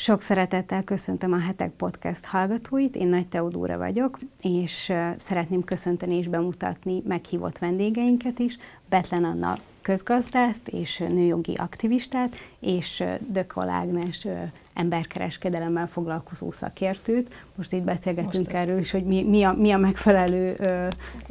[0.00, 6.28] Sok szeretettel köszöntöm a Hetek Podcast hallgatóit, én Nagy Teodóra vagyok, és szeretném köszönteni és
[6.28, 8.56] bemutatni meghívott vendégeinket is,
[8.88, 14.26] Betlen Anna közgazdászt és nőjogi aktivistát, és Dökol Ágnes
[14.74, 17.34] emberkereskedelemmel foglalkozó szakértőt.
[17.54, 20.56] Most itt beszélgetünk Most erről is, hogy mi, mi, a, mi a megfelelő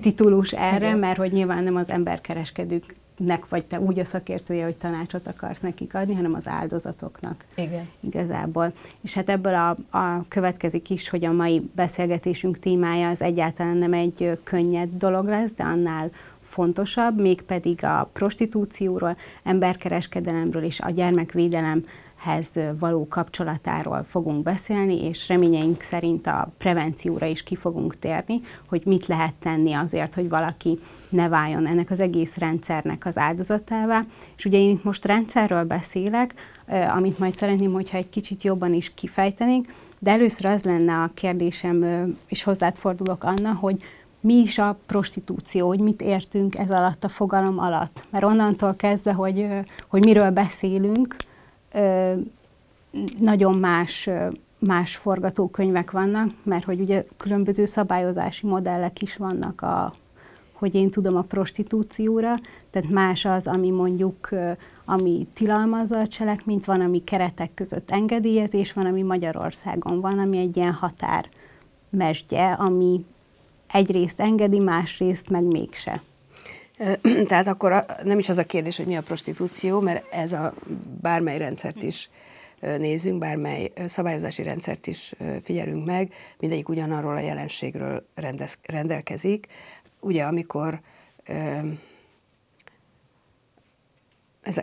[0.02, 1.00] titulus erre, Igen.
[1.00, 5.60] mert hogy nyilván nem az emberkereskedők nek vagy te úgy a szakértője, hogy tanácsot akarsz
[5.60, 7.46] nekik adni, hanem az áldozatoknak.
[7.56, 7.90] Igen.
[8.00, 8.74] Igazából.
[9.02, 13.94] És hát ebből a, a következik is, hogy a mai beszélgetésünk témája az egyáltalán nem
[13.94, 16.10] egy könnyed dolog lesz, de annál
[16.50, 21.86] fontosabb, mégpedig a prostitúcióról, emberkereskedelemről és a gyermekvédelem
[22.18, 22.50] hez
[22.80, 29.08] való kapcsolatáról fogunk beszélni, és reményeink szerint a prevencióra is ki fogunk térni, hogy mit
[29.08, 34.06] lehet tenni azért, hogy valaki ne váljon ennek az egész rendszernek az áldozatává.
[34.38, 36.34] És ugye én itt most rendszerről beszélek,
[36.96, 41.86] amit majd szeretném, hogyha egy kicsit jobban is kifejtenénk, de először az lenne a kérdésem,
[42.28, 43.82] és hozzád fordulok Anna, hogy
[44.20, 48.04] mi is a prostitúció, hogy mit értünk ez alatt a fogalom alatt.
[48.10, 49.48] Mert onnantól kezdve, hogy,
[49.88, 51.16] hogy miről beszélünk,
[53.20, 54.10] nagyon más,
[54.60, 59.94] más forgatókönyvek vannak, mert hogy ugye különböző szabályozási modellek is vannak a,
[60.54, 62.36] hogy én tudom a prostitúcióra,
[62.70, 64.30] tehát más az, ami mondjuk,
[64.86, 70.58] ami tilalmazza a cselekményt, van, ami keretek között engedélyezés, van, ami Magyarországon van, ami egy
[70.58, 71.30] ilyen határ
[71.90, 73.06] mesdje, ami
[73.68, 76.02] egyrészt engedi, másrészt meg mégse.
[77.28, 80.54] Tehát akkor nem is az a kérdés, hogy mi a prostitúció, mert ez a
[81.02, 82.10] bármely rendszert is
[82.60, 89.48] nézünk, bármely szabályozási rendszert is figyelünk meg, mindegyik ugyanarról a jelenségről rendez, rendelkezik.
[90.00, 90.82] Ugye, amikor
[94.42, 94.62] ez,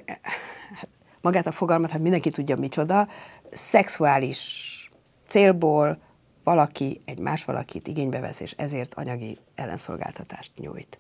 [1.20, 3.08] magát a fogalmat, hát mindenki tudja micsoda,
[3.52, 4.90] szexuális
[5.26, 5.98] célból
[6.44, 10.98] valaki egy más valakit igénybe vesz, és ezért anyagi ellenszolgáltatást nyújt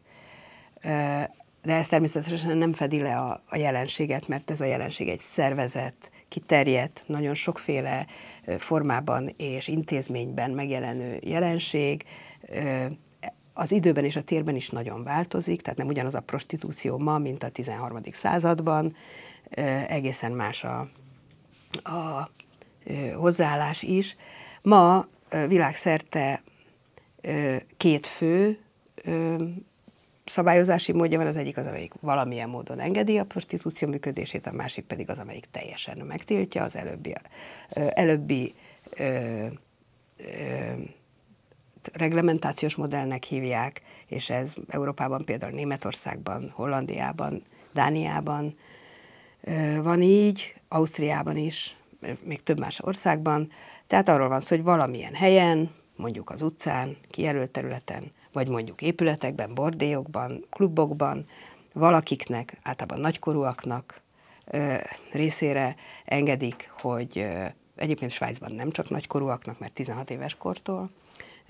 [1.62, 6.10] de ez természetesen nem fedi le a, a jelenséget, mert ez a jelenség egy szervezet,
[6.28, 8.06] kiterjedt, nagyon sokféle
[8.58, 12.04] formában és intézményben megjelenő jelenség,
[13.52, 17.42] az időben és a térben is nagyon változik, tehát nem ugyanaz a prostitúció ma, mint
[17.42, 18.00] a 13.
[18.10, 18.96] században,
[19.88, 20.88] egészen más a,
[21.82, 22.30] a
[23.14, 24.16] hozzáállás is.
[24.62, 25.06] Ma
[25.48, 26.42] világszerte
[27.76, 28.58] két fő
[30.24, 34.84] szabályozási módja van, az egyik az, amelyik valamilyen módon engedi a prostitúció működését, a másik
[34.84, 37.14] pedig az, amelyik teljesen megtiltja, az előbbi,
[37.72, 38.54] előbbi
[38.96, 39.46] ö,
[40.16, 40.24] ö,
[41.92, 47.42] reglementációs modellnek hívják, és ez Európában, például Németországban, Hollandiában,
[47.72, 48.56] Dániában
[49.82, 51.76] van így, Ausztriában is,
[52.22, 53.50] még több más országban.
[53.86, 59.54] Tehát arról van szó, hogy valamilyen helyen, mondjuk az utcán, kijelölt területen vagy mondjuk épületekben,
[59.54, 61.26] bordélyokban, klubokban,
[61.72, 64.00] valakiknek, általában nagykorúaknak
[64.44, 64.74] ö,
[65.12, 67.44] részére engedik, hogy ö,
[67.76, 70.90] egyébként Svájcban nem csak nagykorúaknak, mert 16 éves kortól,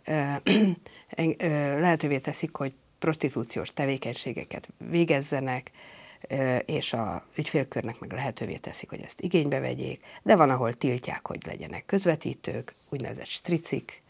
[0.04, 0.32] ö,
[1.38, 5.70] ö, lehetővé teszik, hogy prostitúciós tevékenységeket végezzenek,
[6.64, 11.46] és a ügyfélkörnek meg lehetővé teszik, hogy ezt igénybe vegyék, de van, ahol tiltják, hogy
[11.46, 14.02] legyenek közvetítők, úgynevezett stricik,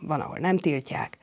[0.00, 1.18] van, ahol nem tiltják,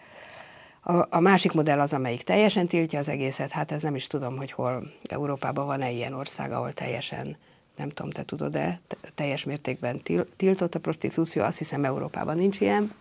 [0.84, 4.38] a, a másik modell az, amelyik teljesen tiltja az egészet, hát ez nem is tudom,
[4.38, 7.38] hogy hol Európában van-e ilyen ország, ahol teljesen,
[7.76, 8.80] nem tudom, te tudod-e,
[9.16, 10.02] teljes mértékben
[10.36, 12.94] tiltott a prostitúció, azt hiszem Európában nincs ilyen,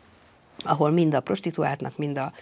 [0.65, 2.33] ahol mind a prostituáltnak, mind a,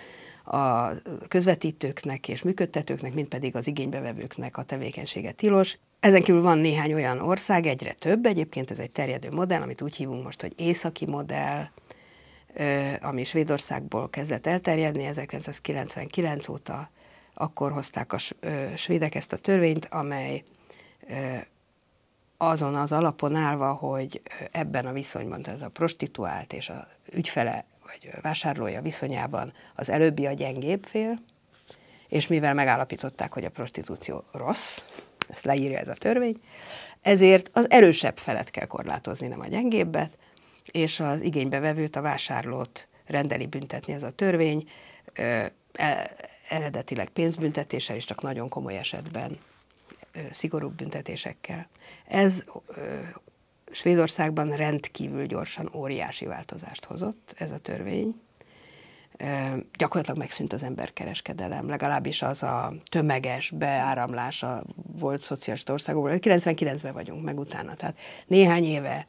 [0.57, 0.91] a
[1.29, 5.79] közvetítőknek és működtetőknek, mind pedig az igénybevevőknek a tevékenysége tilos.
[6.01, 9.97] Ezen kívül van néhány olyan ország, egyre több, egyébként ez egy terjedő modell, amit úgy
[9.97, 11.69] hívunk most, hogy északi modell,
[13.01, 16.91] ami Svédországból kezdett elterjedni, 1999 óta
[17.35, 18.19] akkor hozták a
[18.77, 20.45] svédek ezt a törvényt, amely
[22.37, 28.11] azon az alapon állva, hogy ebben a viszonyban, tehát a prostituált és a ügyfele vagy
[28.23, 31.19] vásárlója viszonyában az előbbi a gyengébb fél,
[32.09, 34.83] és mivel megállapították, hogy a prostitúció rossz,
[35.29, 36.41] ezt leírja ez a törvény,
[37.03, 40.17] ezért az erősebb felet kell korlátozni, nem a gyengébbet,
[40.71, 44.69] és az igénybevevőt, a vásárlót rendeli büntetni ez a törvény,
[46.49, 49.39] eredetileg pénzbüntetéssel, és csak nagyon komoly esetben
[50.31, 51.69] szigorúbb büntetésekkel.
[52.07, 52.45] Ez
[53.73, 58.21] Svédországban rendkívül gyorsan óriási változást hozott ez a törvény.
[59.79, 64.63] Gyakorlatilag megszűnt az emberkereskedelem, legalábbis az a tömeges beáramlása
[64.99, 66.13] volt szociális országokból.
[66.13, 69.07] 99-ben vagyunk meg utána, tehát néhány éve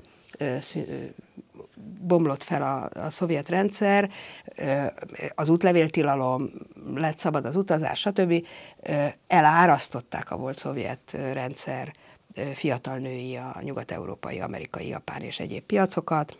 [2.01, 4.09] bomlott fel a, a szovjet rendszer,
[5.35, 6.51] az útlevéltilalom,
[6.95, 8.45] lett szabad az utazás, stb.
[9.27, 11.93] Elárasztották a volt szovjet rendszer
[12.53, 16.37] fiatal női a nyugat-európai, amerikai, japán és egyéb piacokat,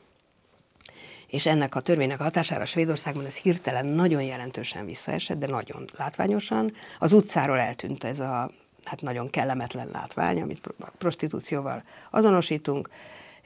[1.28, 6.74] és ennek a törvénynek a hatására Svédországban ez hirtelen nagyon jelentősen visszaesett, de nagyon látványosan.
[7.00, 8.52] Az utcáról eltűnt ez a
[8.84, 12.90] hát nagyon kellemetlen látvány, amit prostitúcióval azonosítunk,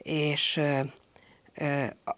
[0.06, 0.60] és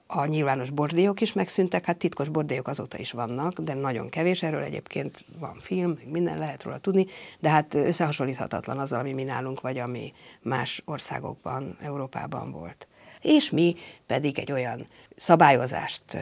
[0.07, 4.63] a nyilvános bordélyok is megszűntek, hát titkos bordélyok azóta is vannak, de nagyon kevés, erről
[4.63, 7.07] egyébként van film, minden lehet róla tudni,
[7.39, 10.13] de hát összehasonlíthatatlan azzal, ami mi nálunk, vagy ami
[10.43, 12.87] más országokban, Európában volt.
[13.21, 13.77] És mi
[14.07, 14.87] pedig egy olyan
[15.17, 16.19] szabályozást,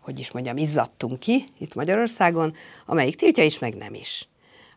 [0.00, 2.54] hogy is mondjam, izzadtunk ki itt Magyarországon,
[2.86, 4.28] amelyik tiltja is, meg nem is.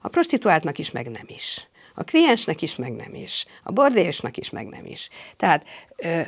[0.01, 1.68] A prostituáltnak is, meg nem is.
[1.95, 3.45] A kliensnek is, meg nem is.
[3.63, 5.09] A bordélyosnak is, meg nem is.
[5.38, 5.65] Tehát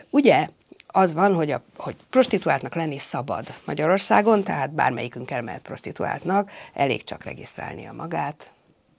[0.10, 0.48] ugye
[0.88, 7.24] az van, hogy, a, hogy prostituáltnak lenni szabad Magyarországon, tehát bármelyikünk elmehet prostituáltnak, elég csak
[7.24, 8.54] regisztrálnia magát,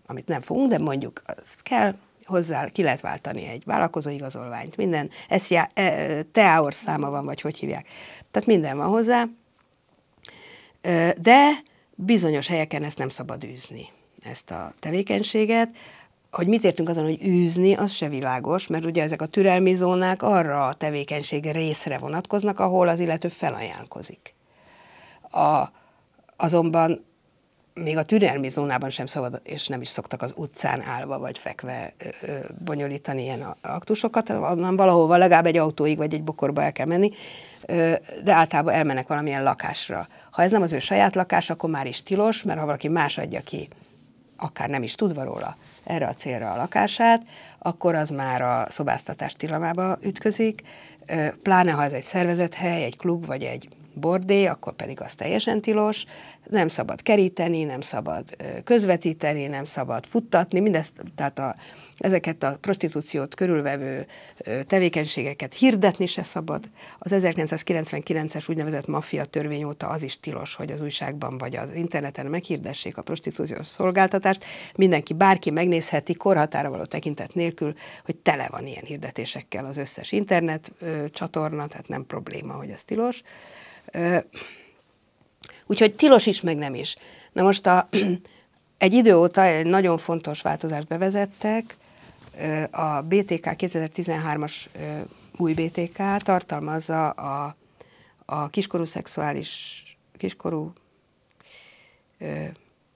[0.06, 1.22] amit nem fogunk, de mondjuk
[1.62, 1.94] kell,
[2.24, 7.86] hozzá ki lehet váltani egy vállalkozóigazolványt, minden, SZIA, e, TEAOR száma van, vagy hogy hívják.
[8.30, 9.24] Tehát minden van hozzá,
[11.18, 11.50] de
[11.94, 13.88] bizonyos helyeken ezt nem szabad űzni,
[14.22, 15.70] ezt a tevékenységet
[16.34, 20.22] hogy mit értünk azon, hogy űzni, az se világos, mert ugye ezek a türelmi zónák
[20.22, 24.34] arra a tevékenység részre vonatkoznak, ahol az illető felajánlkozik.
[25.30, 25.64] A,
[26.36, 27.04] azonban
[27.74, 31.92] még a türelmi zónában sem szabad, és nem is szoktak az utcán állva vagy fekve
[31.98, 36.86] ö, ö, bonyolítani ilyen aktusokat, onnan valahova legalább egy autóig vagy egy bokorba el kell
[36.86, 37.10] menni,
[37.66, 37.92] ö,
[38.24, 40.06] de általában elmennek valamilyen lakásra.
[40.30, 43.18] Ha ez nem az ő saját lakás, akkor már is tilos, mert ha valaki más
[43.18, 43.68] adja ki
[44.36, 47.22] akár nem is tudva róla erre a célra a lakását,
[47.58, 50.62] akkor az már a szobáztatás tilamába ütközik,
[51.42, 56.04] pláne ha ez egy szervezethely, egy klub vagy egy bordé, akkor pedig az teljesen tilos,
[56.50, 61.56] nem szabad keríteni, nem szabad közvetíteni, nem szabad futtatni, mindezt, tehát a,
[61.98, 64.06] ezeket a prostitúciót körülvevő
[64.66, 66.64] tevékenységeket hirdetni se szabad.
[66.98, 72.26] Az 1999-es úgynevezett maffia törvény óta az is tilos, hogy az újságban vagy az interneten
[72.26, 74.44] meghirdessék a prostitúciós szolgáltatást.
[74.76, 77.74] Mindenki, bárki megnézheti korhatára való tekintet nélkül,
[78.04, 80.72] hogy tele van ilyen hirdetésekkel az összes internet
[81.10, 83.22] csatorna, tehát nem probléma, hogy ez tilos.
[85.66, 86.96] Úgyhogy tilos is, meg nem is.
[87.32, 87.88] Na most a,
[88.78, 91.76] egy idő óta egy nagyon fontos változást bevezettek,
[92.70, 94.54] a BTK 2013-as
[95.36, 97.56] új BTK tartalmazza a,
[98.24, 99.82] a kiskorú szexuális,
[100.16, 100.72] kiskorú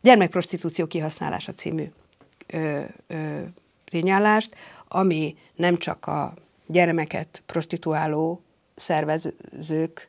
[0.00, 1.90] gyermekprostitúció kihasználása című
[3.84, 4.54] tényállást,
[4.88, 6.34] ami nem csak a
[6.66, 8.42] gyermeket prostituáló
[8.76, 10.08] szervezők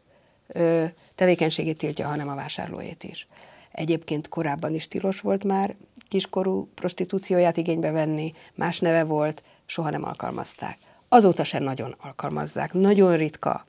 [1.15, 3.27] tevékenységét tiltja, hanem a vásárlóét is.
[3.71, 5.75] Egyébként korábban is tilos volt már
[6.07, 10.77] kiskorú prostitúcióját igénybe venni, más neve volt, soha nem alkalmazták.
[11.07, 12.73] Azóta sem nagyon alkalmazzák.
[12.73, 13.65] Nagyon ritka,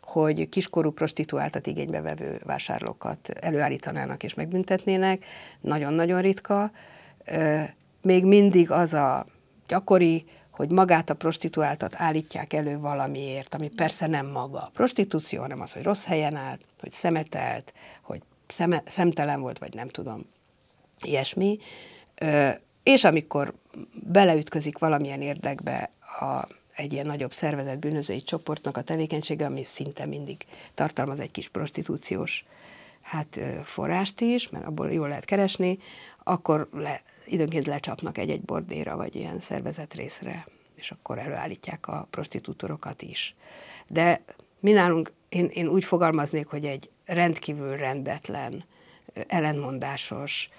[0.00, 5.24] hogy kiskorú prostituáltat igénybe vevő vásárlókat előállítanának és megbüntetnének.
[5.60, 6.70] Nagyon-nagyon ritka.
[8.02, 9.26] Még mindig az a
[9.68, 15.60] gyakori, hogy magát a prostituáltat állítják elő valamiért, ami persze nem maga a prostitúció, hanem
[15.60, 20.26] az, hogy rossz helyen állt, hogy szemetelt, hogy szeme, szemtelen volt, vagy nem tudom,
[21.00, 21.58] ilyesmi.
[22.82, 23.54] És amikor
[23.92, 25.90] beleütközik valamilyen érdekbe
[26.20, 30.44] a, egy ilyen nagyobb szervezet bűnözői csoportnak a tevékenysége, ami szinte mindig
[30.74, 32.44] tartalmaz egy kis prostitúciós
[33.00, 35.78] hát forrást is, mert abból jól lehet keresni,
[36.22, 43.02] akkor le, időnként lecsapnak egy-egy bordéra, vagy ilyen szervezet részre, és akkor előállítják a prostitútorokat
[43.02, 43.34] is.
[43.88, 44.22] De
[44.60, 48.64] mi nálunk, én, én úgy fogalmaznék, hogy egy rendkívül rendetlen,
[49.26, 50.50] ellentmondásos,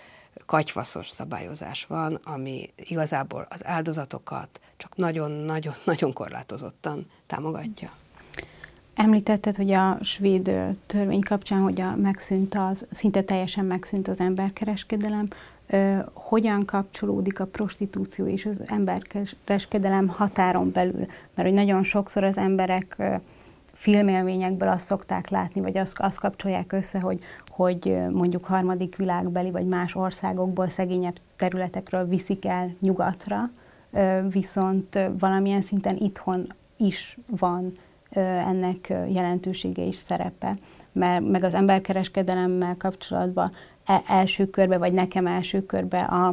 [0.45, 7.91] katyvaszos szabályozás van, ami igazából az áldozatokat csak nagyon-nagyon-nagyon korlátozottan támogatja.
[8.95, 10.51] Említetted, hogy a svéd
[10.85, 15.27] törvény kapcsán, hogy a megszűnt az, szinte teljesen megszűnt az emberkereskedelem
[16.13, 21.05] hogyan kapcsolódik a prostitúció és az emberkereskedelem határon belül.
[21.33, 23.01] Mert hogy nagyon sokszor az emberek
[23.73, 29.65] filmélményekből azt szokták látni, vagy azt, azt kapcsolják össze, hogy, hogy mondjuk harmadik világbeli vagy
[29.65, 33.39] más országokból, szegényebb területekről viszik el nyugatra,
[34.29, 37.77] viszont valamilyen szinten itthon is van
[38.45, 40.55] ennek jelentősége és szerepe
[40.93, 43.51] mert meg az emberkereskedelemmel kapcsolatban
[44.07, 46.27] első körbe, vagy nekem első körbe a,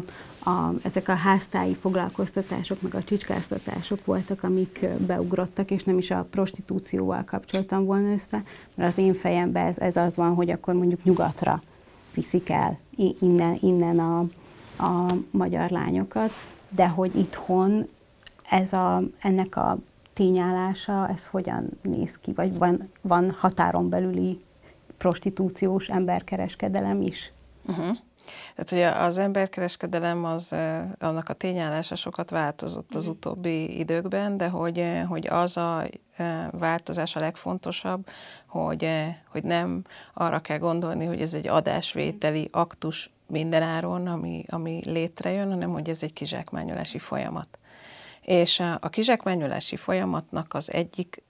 [0.44, 6.26] a, ezek a háztáji foglalkoztatások, meg a csicskáztatások voltak, amik beugrottak, és nem is a
[6.30, 8.42] prostitúcióval kapcsoltam volna össze,
[8.74, 11.60] mert az én fejemben ez, ez az van, hogy akkor mondjuk nyugatra
[12.14, 12.78] viszik el
[13.20, 14.18] innen, innen a,
[14.78, 16.32] a magyar lányokat,
[16.68, 17.88] de hogy itthon
[18.50, 19.78] ez a, ennek a
[20.12, 24.36] tényállása, ez hogyan néz ki, vagy van, van határon belüli
[24.96, 27.32] prostitúciós emberkereskedelem is?
[27.70, 27.96] Uh-huh.
[28.54, 30.54] Tehát ugye az emberkereskedelem, az,
[30.98, 35.84] annak a tényállása sokat változott az utóbbi időkben, de hogy, hogy az a
[36.50, 38.08] változás a legfontosabb,
[38.46, 38.90] hogy,
[39.28, 39.84] hogy nem
[40.14, 46.02] arra kell gondolni, hogy ez egy adásvételi aktus mindenáron, ami, ami létrejön, hanem hogy ez
[46.02, 47.58] egy kizsákmányolási folyamat.
[48.20, 51.22] És a kizsákmányolási folyamatnak az egyik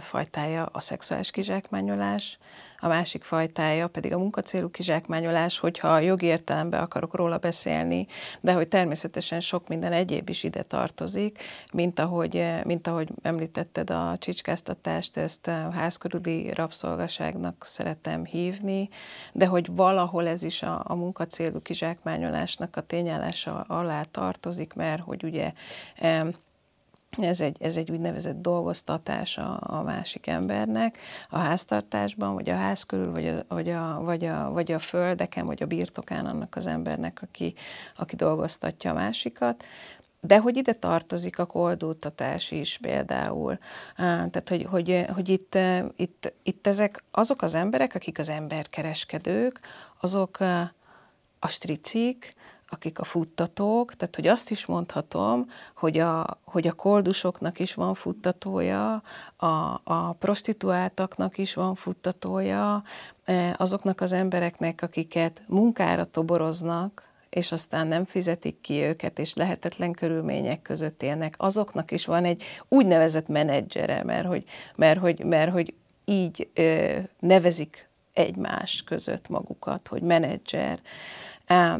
[0.00, 2.38] fajtája a szexuális kizsákmányolás,
[2.80, 8.06] a másik fajtája pedig a munkacélú kizsákmányolás, hogyha jogi értelemben akarok róla beszélni,
[8.40, 14.14] de hogy természetesen sok minden egyéb is ide tartozik, mint ahogy, mint ahogy említetted a
[14.18, 18.88] csicskáztatást, ezt a házkörüli rabszolgaságnak szeretem hívni,
[19.32, 25.24] de hogy valahol ez is a, a munkacélú kizsákmányolásnak a tényállása alá tartozik, mert hogy
[25.24, 25.52] ugye
[27.18, 30.98] ez egy, ez egy úgynevezett dolgoztatás a, a másik embernek
[31.28, 35.46] a háztartásban, vagy a ház körül, vagy a, vagy, a, vagy, a, vagy a földeken,
[35.46, 37.54] vagy a birtokán annak az embernek, aki,
[37.96, 39.64] aki dolgoztatja a másikat.
[40.20, 43.58] De hogy ide tartozik a koldultatás is például.
[43.96, 45.58] Tehát, hogy, hogy, hogy itt,
[45.96, 49.60] itt, itt ezek azok az emberek, akik az emberkereskedők,
[50.00, 50.40] azok
[51.38, 52.34] a stricik,
[52.70, 57.94] akik a futtatók, tehát hogy azt is mondhatom, hogy a, hogy a koldusoknak is van
[57.94, 59.02] futtatója,
[59.36, 62.82] a, a prostituáltaknak is van futtatója,
[63.24, 69.92] e, azoknak az embereknek, akiket munkára toboroznak, és aztán nem fizetik ki őket, és lehetetlen
[69.92, 74.44] körülmények között élnek, azoknak is van egy úgynevezett menedzsere, mert hogy,
[74.76, 75.74] mert hogy, mert hogy
[76.04, 80.80] így ö, nevezik egymás között magukat, hogy menedzser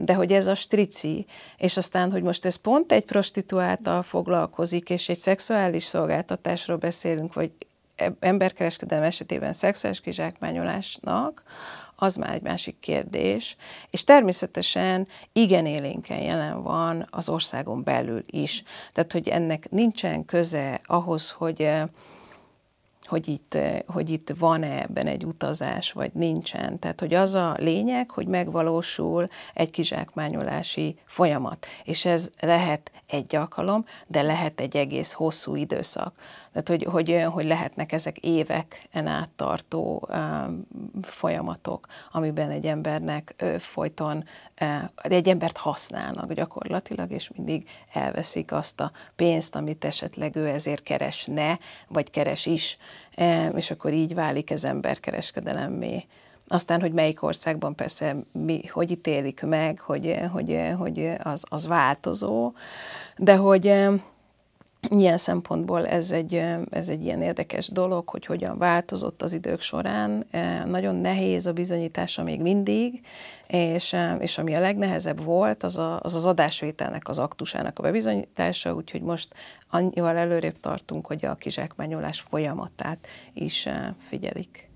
[0.01, 5.09] de hogy ez a strici, és aztán, hogy most ez pont egy prostituáltal foglalkozik, és
[5.09, 7.51] egy szexuális szolgáltatásról beszélünk, vagy
[8.21, 11.43] emberkereskedelem esetében szexuális kizsákmányolásnak,
[11.97, 13.57] az már egy másik kérdés,
[13.91, 18.63] és természetesen igen élénken jelen van az országon belül is.
[18.93, 21.71] Tehát, hogy ennek nincsen köze ahhoz, hogy
[23.11, 26.79] hogy itt, eh, hogy itt van-e ebben egy utazás, vagy nincsen.
[26.79, 31.67] Tehát, hogy az a lényeg, hogy megvalósul egy kizsákmányolási folyamat.
[31.85, 36.15] És ez lehet egy alkalom, de lehet egy egész hosszú időszak.
[36.53, 40.09] Tehát, hogy, hogy, hogy lehetnek ezek éveken át tartó
[41.03, 44.25] folyamatok, amiben egy embernek uh, folyton,
[44.61, 50.83] uh, egy embert használnak gyakorlatilag, és mindig elveszik azt a pénzt, amit esetleg ő ezért
[50.83, 52.77] keresne, vagy keres is,
[53.17, 56.07] um, és akkor így válik ez emberkereskedelemmé.
[56.53, 62.53] Aztán, hogy melyik országban persze mi, hogy ítélik meg, hogy, hogy, hogy az, az változó,
[63.17, 63.91] de hogy
[64.89, 70.25] Ilyen szempontból ez egy, ez egy ilyen érdekes dolog, hogy hogyan változott az idők során.
[70.67, 73.01] Nagyon nehéz a bizonyítása még mindig,
[73.47, 78.75] és, és ami a legnehezebb volt, az, a, az az adásvételnek, az aktusának a bebizonyítása,
[78.75, 79.35] úgyhogy most
[79.71, 84.70] annyival előrébb tartunk, hogy a kizsákmányolás folyamatát is figyelik.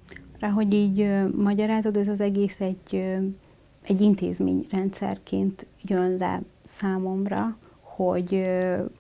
[0.44, 3.18] Rá, hogy így magyarázod, ez az egész egy,
[3.82, 8.48] egy intézményrendszerként jön le számomra, hogy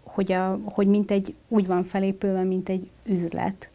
[0.02, 3.68] hogy, a, hogy mint egy, úgy van felépülve, mint egy üzlet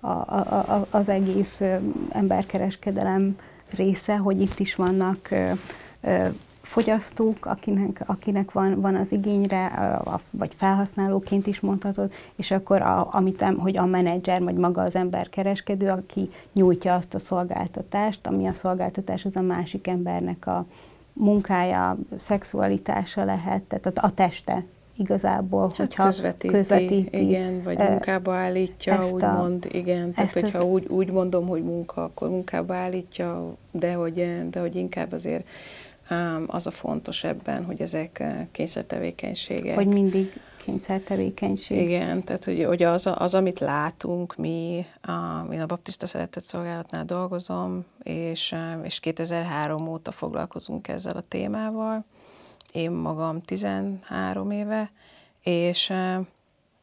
[0.00, 1.60] a, a, a, az egész
[2.08, 3.36] emberkereskedelem
[3.70, 5.50] része, hogy itt is vannak ö,
[6.00, 6.26] ö,
[6.64, 9.72] fogyasztók, akinek, akinek van, van az igényre,
[10.30, 15.88] vagy felhasználóként is mondhatod, és akkor a, amit, hogy a menedzser, vagy maga az emberkereskedő,
[15.88, 20.64] aki nyújtja azt a szolgáltatást, ami a szolgáltatás az a másik embernek a
[21.12, 24.64] munkája, szexualitása lehet, tehát a, a teste
[24.96, 27.18] igazából, hát hogyha közvetíti, közvetíti.
[27.18, 30.12] Igen, vagy munkába állítja, úgymond, igen.
[30.12, 30.64] Tehát, hogyha az...
[30.64, 35.48] úgy, úgy mondom, hogy munka, akkor munkába állítja, de hogy, de hogy inkább azért
[36.46, 39.74] az a fontos ebben, hogy ezek kényszertevékenységek.
[39.74, 41.78] Hogy mindig kényszertevékenység.
[41.78, 47.04] Igen, tehát hogy, hogy az, az, amit látunk, mi, a, én a Baptista Szeretett Szolgálatnál
[47.04, 52.04] dolgozom, és, és 2003 óta foglalkozunk ezzel a témával,
[52.72, 54.90] én magam 13 éve,
[55.42, 55.92] és,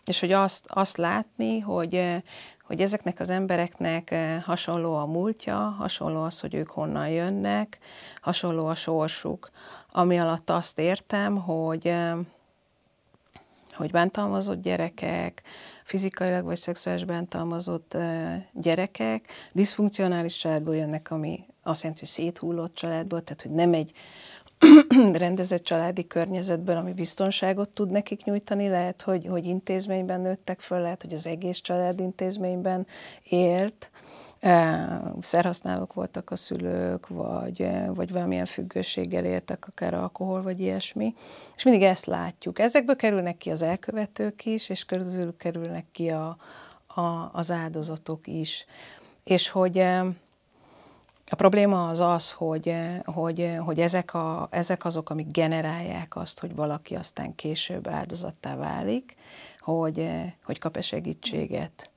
[0.06, 2.24] és hogy azt, azt látni, hogy,
[2.72, 7.78] hogy ezeknek az embereknek hasonló a múltja, hasonló az, hogy ők honnan jönnek,
[8.22, 9.52] hasonló a sorsuk,
[9.90, 11.94] ami alatt azt értem, hogy
[13.74, 15.42] hogy bántalmazott gyerekek,
[15.84, 17.98] fizikailag vagy szexuális bántalmazott
[18.54, 23.92] gyerekek, diszfunkcionális családból jönnek, ami azt jelenti, hogy széthullott családból, tehát hogy nem egy
[25.14, 31.02] rendezett családi környezetből, ami biztonságot tud nekik nyújtani, lehet, hogy, hogy intézményben nőttek föl, lehet,
[31.02, 32.88] hogy az egész család intézményben
[33.24, 33.92] élt,
[35.22, 41.16] szerhasználók voltak a szülők, vagy, vagy valamilyen függőséggel éltek, akár alkohol, vagy ilyesmi.
[41.56, 42.60] És mindig ezt látjuk.
[42.60, 46.38] Ezekből kerülnek ki az elkövetők is, és közülük kerülnek ki a,
[46.88, 48.66] a, az áldozatok is.
[49.24, 49.86] És hogy
[51.32, 56.56] a probléma az az, hogy, hogy, hogy ezek, a, ezek azok, amik generálják azt, hogy
[56.56, 59.16] valaki aztán később áldozattá válik,
[59.60, 60.10] hogy,
[60.44, 61.90] hogy kap-e segítséget,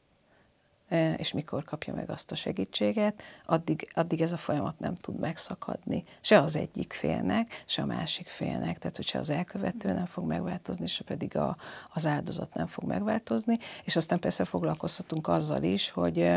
[1.16, 6.04] és mikor kapja meg azt a segítséget, addig, addig ez a folyamat nem tud megszakadni.
[6.20, 8.78] Se az egyik félnek, se a másik félnek.
[8.78, 11.56] Tehát, hogyha az elkövető nem fog megváltozni, se pedig a,
[11.94, 13.56] az áldozat nem fog megváltozni.
[13.84, 16.30] És aztán persze foglalkozhatunk azzal is, hogy,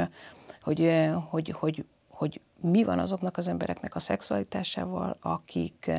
[0.62, 0.92] hogy,
[1.30, 1.86] hogy, hogy,
[2.18, 5.92] hogy mi van azoknak az embereknek a szexualitásával, akik,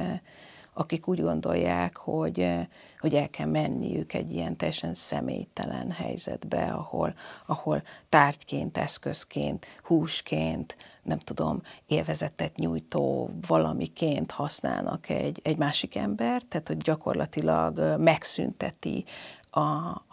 [0.73, 2.51] akik úgy gondolják, hogy,
[2.99, 7.15] hogy el kell menniük egy ilyen teljesen személytelen helyzetbe, ahol,
[7.47, 16.69] ahol tárgyként, eszközként, húsként, nem tudom, élvezetet nyújtó valamiként használnak egy, egy másik ember, tehát
[16.69, 19.05] hogy gyakorlatilag megszünteti
[19.51, 19.61] a,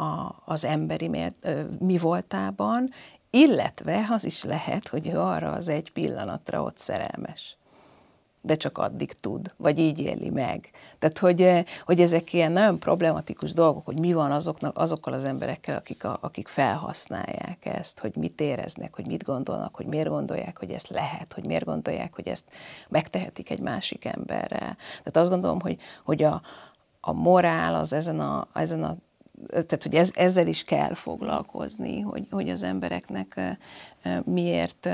[0.03, 1.31] a, az emberi
[1.79, 2.89] mi voltában,
[3.35, 7.57] illetve az is lehet, hogy ő arra az egy pillanatra ott szerelmes
[8.45, 10.69] de csak addig tud, vagy így éli meg.
[10.99, 15.23] Tehát, hogy, eh, hogy ezek ilyen nagyon problematikus dolgok, hogy mi van azoknak, azokkal az
[15.23, 20.59] emberekkel, akik, a, akik felhasználják ezt, hogy mit éreznek, hogy mit gondolnak, hogy miért gondolják,
[20.59, 22.45] hogy ezt lehet, hogy miért gondolják, hogy ezt
[22.89, 24.77] megtehetik egy másik emberrel.
[24.97, 26.41] Tehát azt gondolom, hogy, hogy a,
[26.99, 28.97] a morál az ezen a, ezen a
[29.49, 33.57] tehát hogy ez, ezzel is kell foglalkozni, hogy, hogy az embereknek
[34.23, 34.89] miért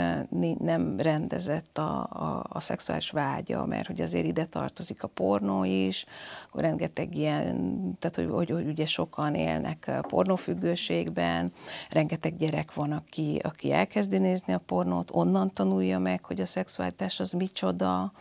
[0.59, 6.05] nem rendezett a, a, a szexuális vágya, mert hogy azért ide tartozik a pornó is,
[6.47, 7.55] akkor rengeteg ilyen,
[7.99, 11.53] tehát hogy, hogy, hogy ugye sokan élnek pornófüggőségben,
[11.89, 17.19] rengeteg gyerek van, aki, aki elkezdi nézni a pornót, onnan tanulja meg, hogy a szexualitás
[17.19, 18.11] az micsoda,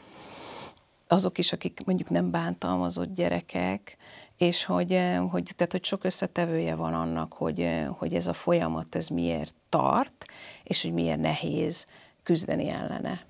[1.13, 3.97] azok is, akik mondjuk nem bántalmazott gyerekek,
[4.37, 8.33] és hogy, eh, hogy, tehát, hogy sok összetevője van annak, hogy, eh, hogy ez a
[8.33, 10.25] folyamat ez miért tart,
[10.65, 11.87] és hogy miért nehéz
[12.23, 13.25] küzdeni ellene.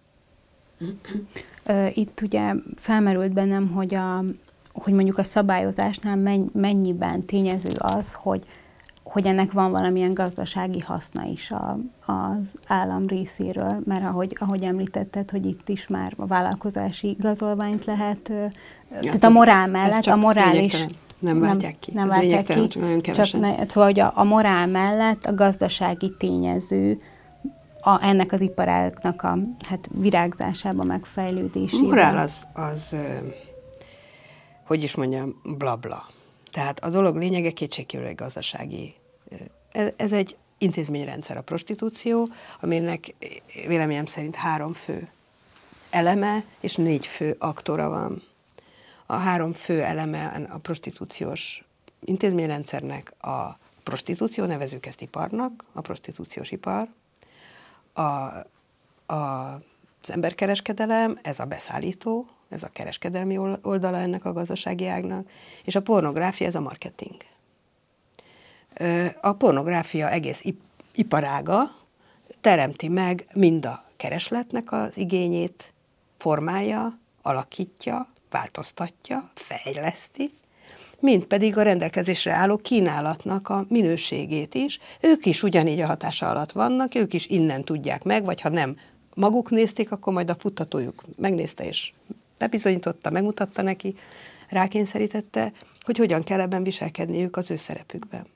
[1.94, 4.24] Itt ugye felmerült bennem, hogy, a,
[4.72, 6.16] hogy mondjuk a szabályozásnál
[6.52, 8.44] mennyiben tényező az, hogy,
[9.11, 15.31] hogy ennek van valamilyen gazdasági haszna is a, az állam részéről, mert ahogy, ahogy említetted,
[15.31, 20.87] hogy itt is már a vállalkozási igazolványt lehet, ja, tehát a morál mellett, a morális...
[21.18, 21.90] Nem váltják ki.
[21.94, 23.40] Nem, nem váltják ki, csak nagyon kevesen.
[23.40, 26.99] Csak ne, szóval, hogy a, a morál mellett a gazdasági tényező
[27.81, 29.37] a, ennek az iparágnak a
[29.68, 31.85] hát, virágzásába, megfejlődésében.
[31.85, 32.96] A morál az, az,
[34.66, 35.77] hogy is mondjam, blabla.
[35.77, 36.07] Bla.
[36.53, 38.94] Tehát a dolog lényege kétségkívül egy gazdasági.
[39.96, 42.28] Ez, egy intézményrendszer a prostitúció,
[42.61, 43.14] aminek
[43.66, 45.09] véleményem szerint három fő
[45.90, 48.22] eleme és négy fő aktora van.
[49.06, 51.64] A három fő eleme a prostitúciós
[52.04, 56.88] intézményrendszernek a prostitúció, nevezük ezt iparnak, a prostitúciós ipar,
[57.92, 58.00] a,
[59.14, 59.61] a,
[60.02, 65.30] az emberkereskedelem, ez a beszállító, ez a kereskedelmi oldala ennek a gazdasági ágnak,
[65.64, 67.16] és a pornográfia, ez a marketing.
[69.20, 70.42] A pornográfia egész
[70.92, 71.70] iparága
[72.40, 75.72] teremti meg mind a keresletnek az igényét,
[76.18, 80.30] formálja, alakítja, változtatja, fejleszti,
[80.98, 84.78] mint pedig a rendelkezésre álló kínálatnak a minőségét is.
[85.00, 88.76] Ők is ugyanígy a hatása alatt vannak, ők is innen tudják meg, vagy ha nem
[89.14, 91.92] maguk nézték, akkor majd a futtatójuk megnézte és
[92.38, 93.96] bebizonyította, megmutatta neki,
[94.48, 98.26] rákényszerítette, hogy hogyan kell ebben viselkedniük az ő szerepükben.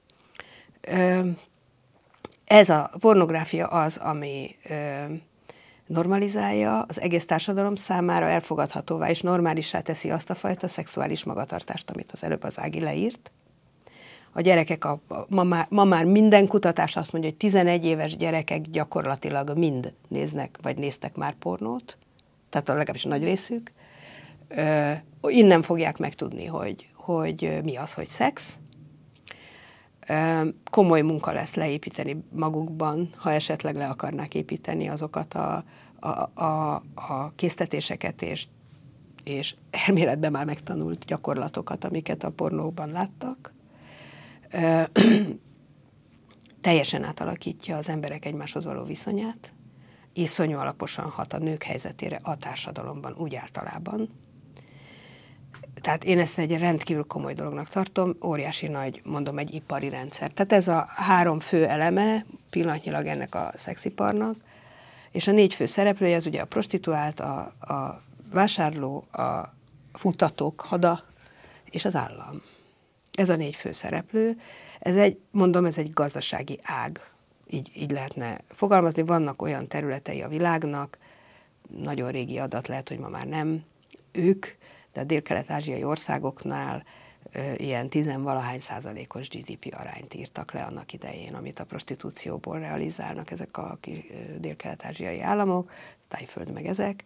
[2.44, 4.56] Ez a pornográfia az, ami
[5.86, 12.12] normalizálja, az egész társadalom számára elfogadhatóvá és normálissá teszi azt a fajta szexuális magatartást, amit
[12.12, 13.32] az előbb az Ági leírt.
[14.32, 18.60] A gyerekek, a, ma, már, ma már minden kutatás azt mondja, hogy 11 éves gyerekek
[18.60, 21.96] gyakorlatilag mind néznek, vagy néztek már pornót,
[22.50, 23.72] tehát a legalábbis nagy részük.
[24.48, 24.92] Ö,
[25.22, 28.58] innen fogják megtudni, hogy, hogy mi az, hogy szex.
[30.70, 35.64] Komoly munka lesz leépíteni magukban, ha esetleg le akarnák építeni azokat a,
[36.00, 36.08] a,
[36.44, 38.46] a, a késztetéseket és,
[39.24, 43.52] és elméletben már megtanult gyakorlatokat, amiket a pornóban láttak.
[46.60, 49.54] Teljesen átalakítja az emberek egymáshoz való viszonyát,
[50.12, 54.08] iszonyú alaposan hat a nők helyzetére a társadalomban úgy általában,
[55.80, 60.30] tehát én ezt egy rendkívül komoly dolognak tartom, óriási nagy, mondom, egy ipari rendszer.
[60.30, 64.36] Tehát ez a három fő eleme pillanatnyilag ennek a szexiparnak,
[65.10, 69.52] és a négy fő szereplője, az ugye a prostituált, a, a vásárló, a
[69.92, 71.04] futatók hada
[71.64, 72.42] és az állam.
[73.12, 74.40] Ez a négy fő szereplő.
[74.80, 77.00] Ez egy, mondom, ez egy gazdasági ág,
[77.50, 79.02] így, így lehetne fogalmazni.
[79.02, 80.98] Vannak olyan területei a világnak,
[81.76, 83.64] nagyon régi adat lehet, hogy ma már nem,
[84.12, 84.46] ők
[84.96, 86.84] a dél-kelet-ázsiai országoknál
[87.56, 93.78] ilyen tizenvalahány százalékos GDP arányt írtak le annak idején, amit a prostitúcióból realizálnak ezek a
[94.38, 95.72] dél-kelet-ázsiai államok,
[96.08, 97.04] Tájföld meg ezek.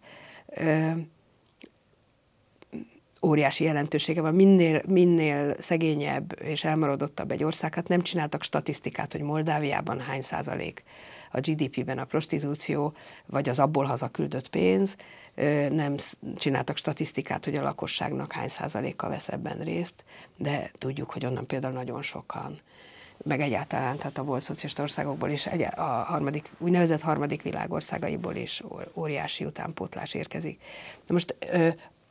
[3.21, 9.21] Óriási jelentősége van, minél, minél szegényebb és elmaradottabb egy ország, hát nem csináltak statisztikát, hogy
[9.21, 10.83] Moldáviában hány százalék
[11.31, 12.93] a GDP-ben a prostitúció,
[13.25, 14.95] vagy az abból hazaküldött pénz,
[15.69, 15.95] nem
[16.37, 20.03] csináltak statisztikát, hogy a lakosságnak hány százaléka vesz ebben részt,
[20.37, 22.59] de tudjuk, hogy onnan például nagyon sokan
[23.23, 28.63] meg egyáltalán, tehát a volt szocialista országokból is, a harmadik, úgynevezett harmadik világországaiból is
[28.93, 30.59] óriási utánpótlás érkezik.
[31.07, 31.35] De most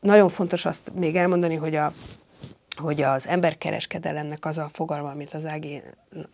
[0.01, 1.93] nagyon fontos azt még elmondani, hogy a
[2.79, 5.83] hogy az emberkereskedelemnek az a fogalma, amit az Ági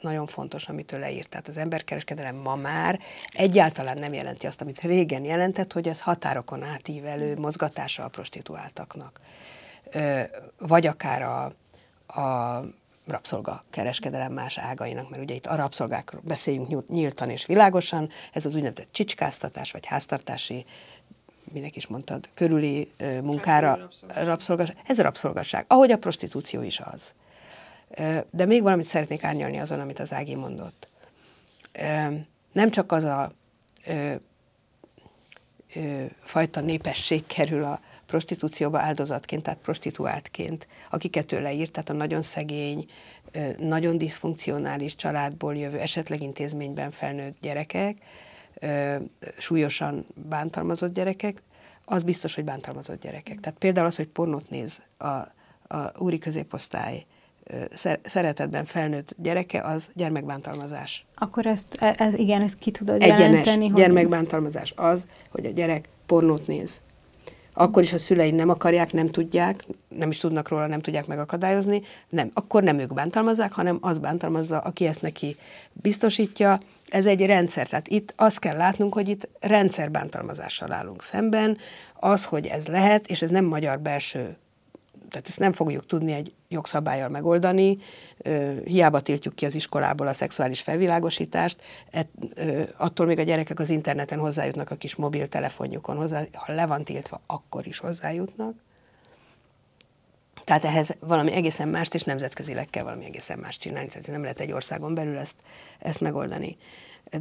[0.01, 1.29] nagyon fontos, amit ő leírt.
[1.29, 3.01] Tehát az emberkereskedelem ma már
[3.33, 9.21] egyáltalán nem jelenti azt, amit régen jelentett, hogy ez határokon átívelő mozgatása a prostituáltaknak.
[10.59, 11.45] Vagy akár a,
[12.21, 12.61] a
[13.07, 18.55] rabszolga kereskedelem más ágainak, mert ugye itt a rabszolgákról beszéljünk nyíltan és világosan, ez az
[18.55, 20.65] úgynevezett csicskáztatás vagy háztartási
[21.53, 22.91] minek is mondtad, körüli
[23.23, 24.77] munkára rabszolgaság.
[24.87, 27.15] Ez rabszolgaság, ahogy a prostitúció is az.
[28.31, 30.89] De még valamit szeretnék árnyalni azon, amit az Ági mondott.
[32.53, 33.33] Nem csak az a
[36.23, 42.87] fajta népesség kerül a prostitúcióba áldozatként, tehát prostituáltként, akiket ő leírt, tehát a nagyon szegény,
[43.59, 47.97] nagyon diszfunkcionális családból jövő, esetleg intézményben felnőtt gyerekek,
[49.39, 51.43] súlyosan bántalmazott gyerekek,
[51.85, 53.41] az biztos, hogy bántalmazott gyerekek.
[53.41, 57.05] Tehát például az, hogy pornót néz a, a úri középosztály
[58.05, 61.05] szeretetben felnőtt gyereke, az gyermekbántalmazás.
[61.15, 63.73] Akkor ezt, e, ez, igen, ezt ki tudod Egyenes jelenteni?
[63.75, 66.83] gyermekbántalmazás az, hogy a gyerek pornót néz
[67.55, 71.83] akkor is a szülei nem akarják, nem tudják, nem is tudnak róla, nem tudják megakadályozni,
[72.09, 75.37] nem, akkor nem ők bántalmazzák, hanem az bántalmazza, aki ezt neki
[75.73, 76.61] biztosítja.
[76.89, 81.59] Ez egy rendszer, tehát itt azt kell látnunk, hogy itt rendszerbántalmazással állunk szemben,
[82.01, 84.37] az, hogy ez lehet, és ez nem magyar belső
[85.09, 87.79] tehát ezt nem fogjuk tudni egy jogszabályjal megoldani,
[88.65, 91.63] hiába tiltjuk ki az iskolából a szexuális felvilágosítást,
[92.77, 97.21] attól még a gyerekek az interneten hozzájutnak a kis mobiltelefonjukon, hozzá, ha le van tiltva,
[97.27, 98.55] akkor is hozzájutnak.
[100.45, 104.41] Tehát ehhez valami egészen mást, és nemzetközileg kell valami egészen mást csinálni, tehát nem lehet
[104.41, 105.35] egy országon belül ezt,
[105.79, 106.57] ezt megoldani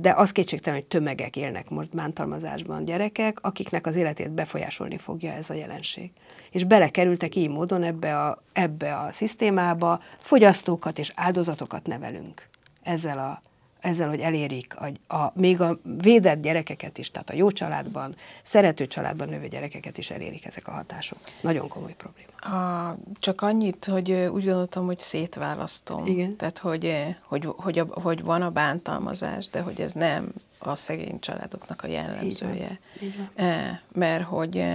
[0.01, 5.49] de az kétségtelen, hogy tömegek élnek most bántalmazásban gyerekek, akiknek az életét befolyásolni fogja ez
[5.49, 6.12] a jelenség.
[6.51, 12.47] És belekerültek így módon ebbe a, ebbe a szisztémába, fogyasztókat és áldozatokat nevelünk
[12.84, 13.41] ezzel a
[13.84, 18.88] ezzel, hogy elérik a, a, még a védett gyerekeket is, tehát a jó családban, szerető
[18.88, 21.17] családban növő gyerekeket is elérik ezek a hatások.
[21.41, 22.32] Nagyon komoly probléma.
[22.58, 26.06] A, csak annyit, hogy úgy gondoltam, hogy szétválasztom.
[26.06, 26.36] Igen.
[26.36, 31.19] Tehát, hogy, hogy, hogy, a, hogy van a bántalmazás, de hogy ez nem a szegény
[31.19, 32.80] családoknak a jellemzője.
[33.00, 33.48] Van.
[33.48, 34.65] E, mert hogy,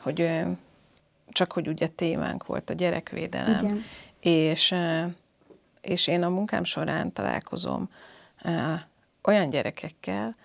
[0.00, 0.40] hogy
[1.28, 3.84] csak hogy ugye témánk volt a gyerekvédelem, Igen.
[4.20, 4.74] és
[5.80, 7.90] és én a munkám során találkozom
[9.22, 10.36] olyan gyerekekkel,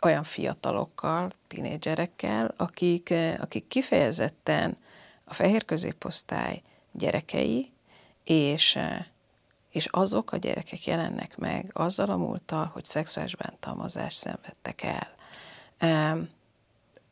[0.00, 4.76] olyan fiatalokkal, tinédzserekkel, akik, akik kifejezetten
[5.24, 7.72] a fehér középosztály gyerekei,
[8.24, 8.78] és,
[9.70, 15.14] és azok a gyerekek jelennek meg azzal a múlttal, hogy szexuális bántalmazást szenvedtek el.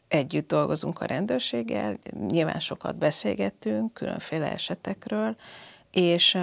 [0.09, 5.37] Együtt dolgozunk a rendőrséggel, nyilván sokat beszélgettünk különféle esetekről,
[5.91, 6.39] és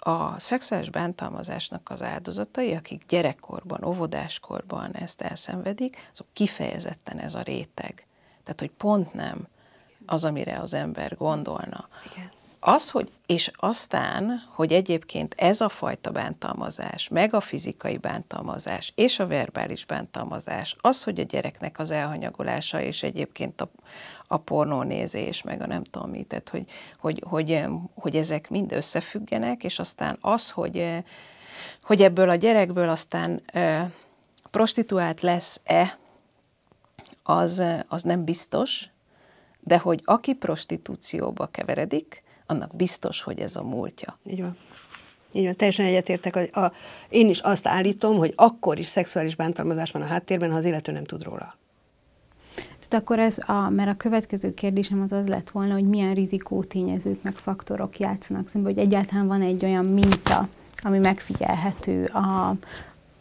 [0.00, 8.06] a szexuális bántalmazásnak az áldozatai, akik gyerekkorban, óvodáskorban ezt elszenvedik, azok kifejezetten ez a réteg.
[8.42, 9.48] Tehát, hogy pont nem
[10.06, 11.88] az, amire az ember gondolna.
[12.12, 12.30] Igen.
[12.60, 19.18] Az, hogy, és aztán, hogy egyébként ez a fajta bántalmazás, meg a fizikai bántalmazás, és
[19.18, 23.70] a verbális bántalmazás, az, hogy a gyereknek az elhanyagolása, és egyébként a,
[24.26, 26.64] a pornónézés, meg a nem tudom mit, tehát hogy,
[26.98, 31.02] hogy, hogy, hogy ezek mind összefüggenek, és aztán az, hogy,
[31.82, 33.42] hogy ebből a gyerekből aztán
[34.50, 35.98] prostituált lesz-e,
[37.22, 38.90] az, az nem biztos,
[39.60, 44.18] de hogy aki prostitúcióba keveredik, annak biztos, hogy ez a múltja.
[44.26, 44.56] Így van.
[45.32, 46.36] Így van, teljesen egyetértek.
[46.36, 46.72] A, a,
[47.08, 50.92] én is azt állítom, hogy akkor is szexuális bántalmazás van a háttérben, ha az illető
[50.92, 51.54] nem tud róla.
[52.54, 56.62] Tehát akkor ez a, mert a következő kérdésem az az lett volna, hogy milyen rizikó
[56.62, 60.48] tényezők meg faktorok játszanak szembe, hogy egyáltalán van egy olyan minta,
[60.82, 62.54] ami megfigyelhető a,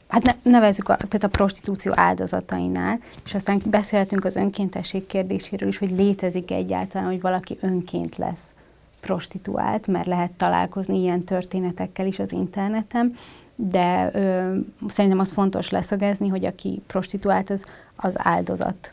[0.08, 5.78] hát ne, nevezzük a, tehát a prostitúció áldozatainál, és aztán beszélhetünk az önkéntesség kérdéséről is,
[5.78, 8.54] hogy létezik egyáltalán, hogy valaki önként lesz
[9.00, 13.16] prostituált, mert lehet találkozni ilyen történetekkel is az interneten,
[13.56, 14.56] de ö,
[14.88, 17.64] szerintem az fontos leszögezni, hogy aki prostituált, az,
[17.96, 18.92] az áldozat.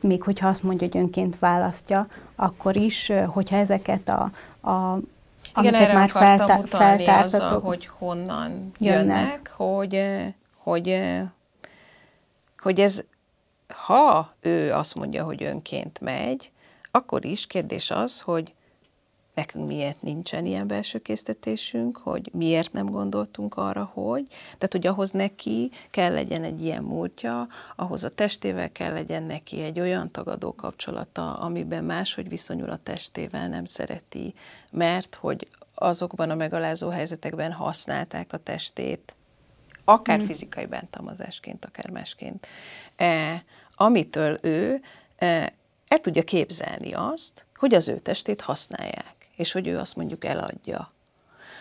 [0.00, 4.30] Még hogyha azt mondja, hogy önként választja, akkor is, hogyha ezeket a,
[4.70, 4.98] a
[5.60, 10.04] igen, erre már feltá- utalni azzal, hogy honnan jönnek, jönnek hogy,
[10.56, 11.00] hogy,
[12.58, 13.04] hogy ez,
[13.68, 16.52] ha ő azt mondja, hogy önként megy,
[16.90, 18.54] akkor is kérdés az, hogy
[19.34, 24.26] nekünk miért nincsen ilyen belső késztetésünk, hogy miért nem gondoltunk arra, hogy.
[24.28, 29.62] Tehát, hogy ahhoz neki kell legyen egy ilyen múltja, ahhoz a testével kell legyen neki
[29.62, 34.34] egy olyan tagadó kapcsolata, amiben máshogy viszonyul a testével, nem szereti,
[34.70, 39.14] mert hogy azokban a megalázó helyzetekben használták a testét,
[39.84, 40.24] akár mm.
[40.24, 42.46] fizikai bántalmazásként, akár másként,
[42.96, 43.44] e,
[43.74, 44.80] amitől ő
[45.16, 45.52] e,
[45.88, 50.90] el tudja képzelni azt, hogy az ő testét használják és hogy ő azt mondjuk eladja.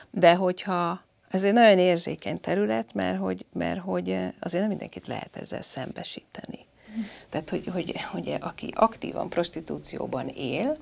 [0.09, 4.09] De hogyha ez egy nagyon érzékeny terület, mert hogy, mert hogy
[4.39, 6.65] azért nem mindenkit lehet ezzel szembesíteni.
[7.29, 10.77] Tehát, hogy, hogy, hogy aki aktívan prostitúcióban él,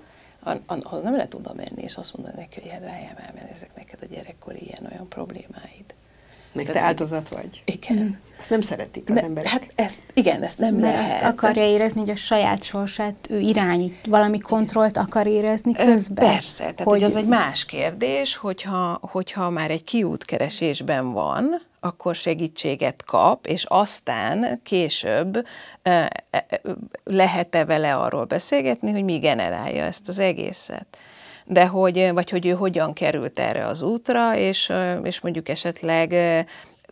[0.66, 2.82] ahhoz nem lehet tudom menni, és azt mondani neki, hogy hát
[3.34, 5.94] mert ezek neked a gyerekkori ilyen-olyan problémáid.
[6.52, 7.62] Meg te áldozat vagy.
[7.66, 7.98] Igen.
[7.98, 8.30] Mm.
[8.42, 9.50] Ezt nem szeretik az ne, emberek.
[9.50, 11.24] Hát ezt, igen, ezt nem Mert lehet.
[11.24, 16.26] Azt akarja érezni, hogy a saját sorsát ő irányít, valami kontrollt akar érezni közben.
[16.26, 22.16] Persze, tehát hogy, hogy az egy más kérdés, hogyha, hogyha már egy kiútkeresésben van, akkor
[22.16, 25.48] segítséget kap, és aztán később
[27.04, 30.98] lehet-e vele arról beszélgetni, hogy mi generálja ezt az egészet
[31.46, 34.72] de hogy, vagy hogy ő hogyan került erre az útra, és,
[35.04, 36.16] és mondjuk esetleg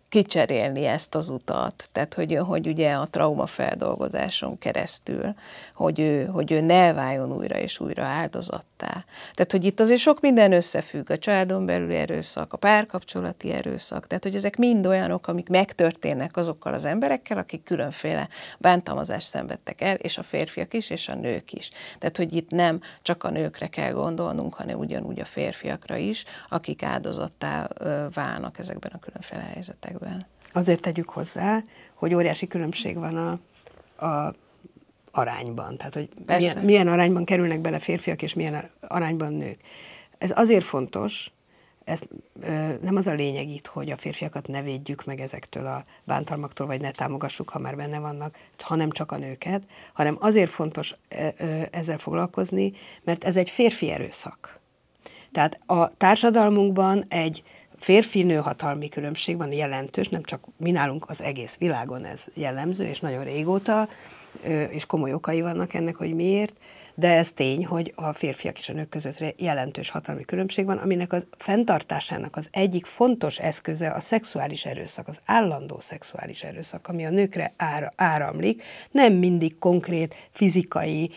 [0.09, 5.33] kicserélni ezt az utat, tehát hogy, hogy ugye a traumafeldolgozáson keresztül,
[5.73, 9.05] hogy ő, hogy ő ne váljon újra és újra áldozattá.
[9.33, 14.23] Tehát, hogy itt azért sok minden összefügg, a családon belüli erőszak, a párkapcsolati erőszak, tehát,
[14.23, 20.17] hogy ezek mind olyanok, amik megtörténnek azokkal az emberekkel, akik különféle bántalmazást szenvedtek el, és
[20.17, 21.69] a férfiak is, és a nők is.
[21.97, 26.83] Tehát, hogy itt nem csak a nőkre kell gondolnunk, hanem ugyanúgy a férfiakra is, akik
[26.83, 27.67] áldozattá
[28.13, 30.25] válnak ezekben a különféle helyzetekben években.
[30.53, 34.33] Azért tegyük hozzá, hogy óriási különbség van a, a
[35.11, 35.77] arányban.
[35.77, 39.59] Tehát, hogy milyen, milyen arányban kerülnek bele férfiak, és milyen arányban nők.
[40.17, 41.31] Ez azért fontos,
[41.83, 41.99] ez
[42.41, 46.67] ö, nem az a lényeg itt, hogy a férfiakat ne védjük meg ezektől a bántalmaktól,
[46.67, 51.27] vagy ne támogassuk, ha már benne vannak, hanem csak a nőket, hanem azért fontos ö,
[51.37, 52.71] ö, ezzel foglalkozni,
[53.03, 54.59] mert ez egy férfi erőszak.
[55.31, 57.43] Tehát a társadalmunkban egy
[57.79, 62.99] férfi-nő hatalmi különbség van, jelentős, nem csak mi nálunk az egész világon ez jellemző, és
[62.99, 63.89] nagyon régóta,
[64.69, 66.55] és komoly okai vannak ennek, hogy miért,
[66.95, 71.13] de ez tény, hogy a férfiak és a nők között jelentős hatalmi különbség van, aminek
[71.13, 77.09] a fenntartásának az egyik fontos eszköze a szexuális erőszak, az állandó szexuális erőszak, ami a
[77.09, 77.53] nőkre
[77.95, 81.11] áramlik, nem mindig konkrét fizikai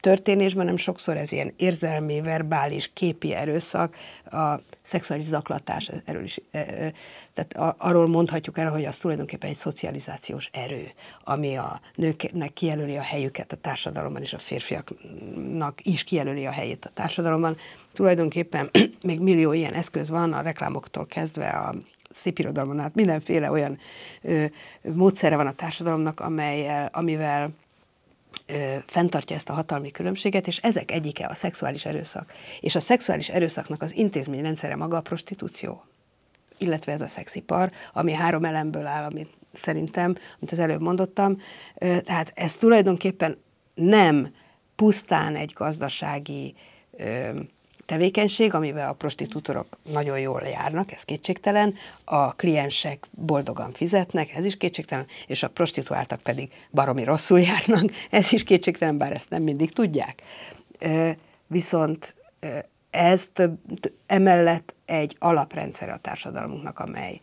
[0.00, 3.96] történésben, hanem sokszor ez ilyen érzelmi, verbális, képi erőszak,
[4.30, 6.92] a szexuális zaklatás, erről is, e, e,
[7.34, 10.90] tehát arról mondhatjuk el, hogy az tulajdonképpen egy szocializációs erő,
[11.24, 16.84] ami a nőknek kijelöli a helyüket a társadalomban, és a férfiaknak is kijelöli a helyét
[16.84, 17.56] a társadalomban.
[17.92, 18.70] Tulajdonképpen
[19.02, 21.74] még millió ilyen eszköz van, a reklámoktól kezdve a
[22.10, 23.78] szépirodalmon át mindenféle olyan
[24.22, 24.44] ö,
[24.82, 27.50] módszere van a társadalomnak, amelyel, amivel
[28.48, 32.32] ö, fenntartja ezt a hatalmi különbséget, és ezek egyike a szexuális erőszak.
[32.60, 35.84] És a szexuális erőszaknak az intézményrendszere maga a prostitúció,
[36.58, 41.40] illetve ez a szexipar, ami három elemből áll, amit szerintem, amit az előbb mondottam.
[41.78, 43.38] Ö, tehát ez tulajdonképpen
[43.74, 44.34] nem
[44.76, 46.54] pusztán egy gazdasági
[46.90, 47.40] ö,
[47.88, 51.74] tevékenység, amivel a prostitútorok nagyon jól járnak, ez kétségtelen,
[52.04, 58.32] a kliensek boldogan fizetnek, ez is kétségtelen, és a prostituáltak pedig baromi rosszul járnak, ez
[58.32, 60.22] is kétségtelen, bár ezt nem mindig tudják.
[61.46, 62.14] Viszont
[62.90, 63.58] ez több,
[64.06, 67.20] emellett egy alaprendszer a társadalmunknak, amely,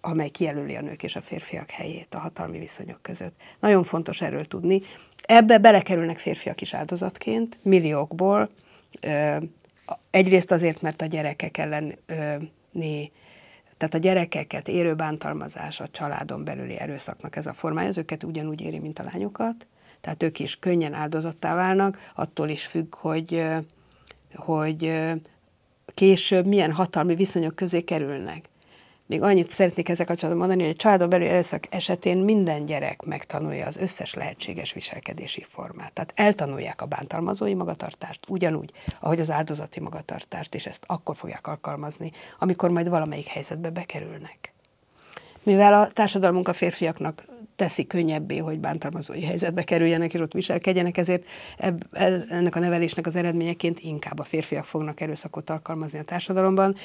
[0.00, 3.40] amely kijelöli a nők és a férfiak helyét a hatalmi viszonyok között.
[3.60, 4.82] Nagyon fontos erről tudni.
[5.22, 8.50] Ebbe belekerülnek férfiak is áldozatként, milliókból,
[10.10, 11.98] egyrészt azért, mert a gyerekek ellen
[13.76, 18.60] tehát a gyerekeket érő bántalmazás a családon belüli erőszaknak ez a formája, az őket ugyanúgy
[18.60, 19.66] éri, mint a lányokat,
[20.00, 23.44] tehát ők is könnyen áldozattá válnak, attól is függ, hogy,
[24.34, 24.92] hogy
[25.94, 28.48] később milyen hatalmi viszonyok közé kerülnek.
[29.12, 33.66] Még annyit szeretnék ezzel kapcsolatban mondani, hogy a családon belül erőszak esetén minden gyerek megtanulja
[33.66, 35.92] az összes lehetséges viselkedési formát.
[35.92, 42.10] Tehát eltanulják a bántalmazói magatartást, ugyanúgy, ahogy az áldozati magatartást, és ezt akkor fogják alkalmazni,
[42.38, 44.52] amikor majd valamelyik helyzetbe bekerülnek.
[45.42, 47.24] Mivel a társadalmunk a férfiaknak
[47.62, 51.24] teszi könnyebbé, hogy bántalmazói helyzetbe kerüljenek és ott viselkedjenek, ezért
[51.56, 51.86] ebb,
[52.30, 56.76] ennek a nevelésnek az eredményeként inkább a férfiak fognak erőszakot alkalmazni a társadalomban,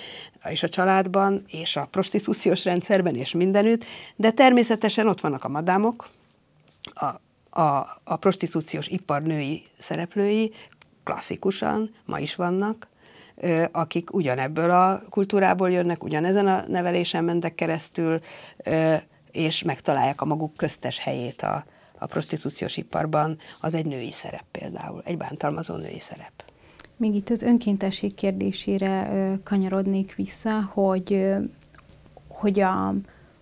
[0.50, 3.86] és a családban, és a prostitúciós rendszerben, és mindenütt,
[4.16, 6.10] de természetesen ott vannak a madámok,
[6.94, 7.06] a,
[7.62, 10.54] a, a prostitúciós ipar női szereplői,
[11.04, 12.88] klasszikusan, ma is vannak,
[13.72, 18.20] akik ugyanebből a kultúrából jönnek, ugyanezen a nevelésen mentek keresztül,
[19.38, 21.66] és megtalálják a maguk köztes helyét a,
[21.98, 26.32] a prostitúciós iparban, az egy női szerep például, egy bántalmazó női szerep.
[26.96, 31.36] Még itt az önkéntesség kérdésére ö, kanyarodnék vissza, hogy,
[32.28, 32.94] hogy a,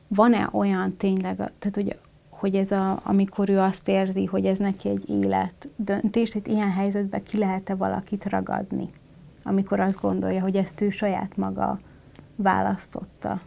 [0.07, 4.89] van-e olyan tényleg, tehát hogy, hogy ez a, amikor ő azt érzi, hogy ez neki
[4.89, 8.85] egy élet döntés, tehát ilyen helyzetben ki lehet-e valakit ragadni,
[9.43, 11.79] amikor azt gondolja, hogy ezt ő saját maga
[12.35, 13.39] választotta?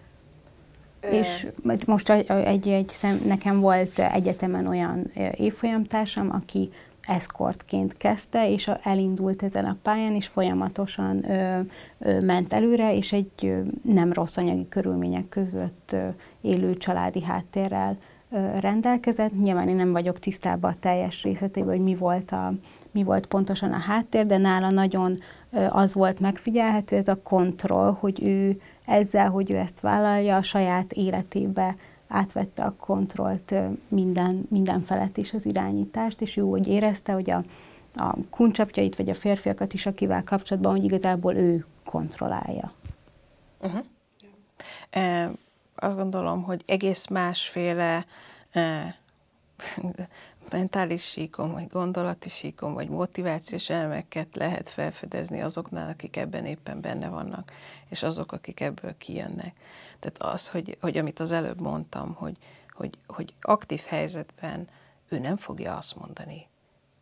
[1.00, 1.46] És
[1.86, 6.70] most egy, egy szem, nekem volt egyetemen olyan évfolyamtársam, aki
[7.08, 11.60] eszkortként kezdte, és elindult ezen a pályán, és folyamatosan ö,
[11.98, 16.08] ö, ment előre, és egy ö, nem rossz anyagi körülmények között ö,
[16.40, 17.96] élő családi háttérrel
[18.30, 19.38] ö, rendelkezett.
[19.40, 22.52] Nyilván én nem vagyok tisztában a teljes részletében, hogy mi volt, a,
[22.90, 25.16] mi volt pontosan a háttér, de nála nagyon
[25.50, 28.56] ö, az volt megfigyelhető, ez a kontroll, hogy ő
[28.88, 31.74] ezzel, hogy ő ezt vállalja, a saját életébe
[32.08, 33.54] átvette a kontrollt
[33.88, 37.40] minden, minden felett is az irányítást, és ő úgy érezte, hogy a,
[37.94, 42.70] a kuncsapjait, vagy a férfiakat is, akivel kapcsolatban, hogy igazából ő kontrollálja.
[43.60, 43.84] Uh-huh.
[44.90, 45.30] E,
[45.74, 48.04] azt gondolom, hogy egész másféle
[48.50, 48.94] e,
[50.50, 57.08] mentális síkon, vagy gondolati síkon, vagy motivációs elemeket lehet felfedezni azoknál, akik ebben éppen benne
[57.08, 57.52] vannak,
[57.88, 59.56] és azok, akik ebből kijönnek.
[59.98, 62.36] Tehát az, hogy, hogy amit az előbb mondtam, hogy,
[62.70, 64.68] hogy, hogy aktív helyzetben
[65.08, 66.46] ő nem fogja azt mondani,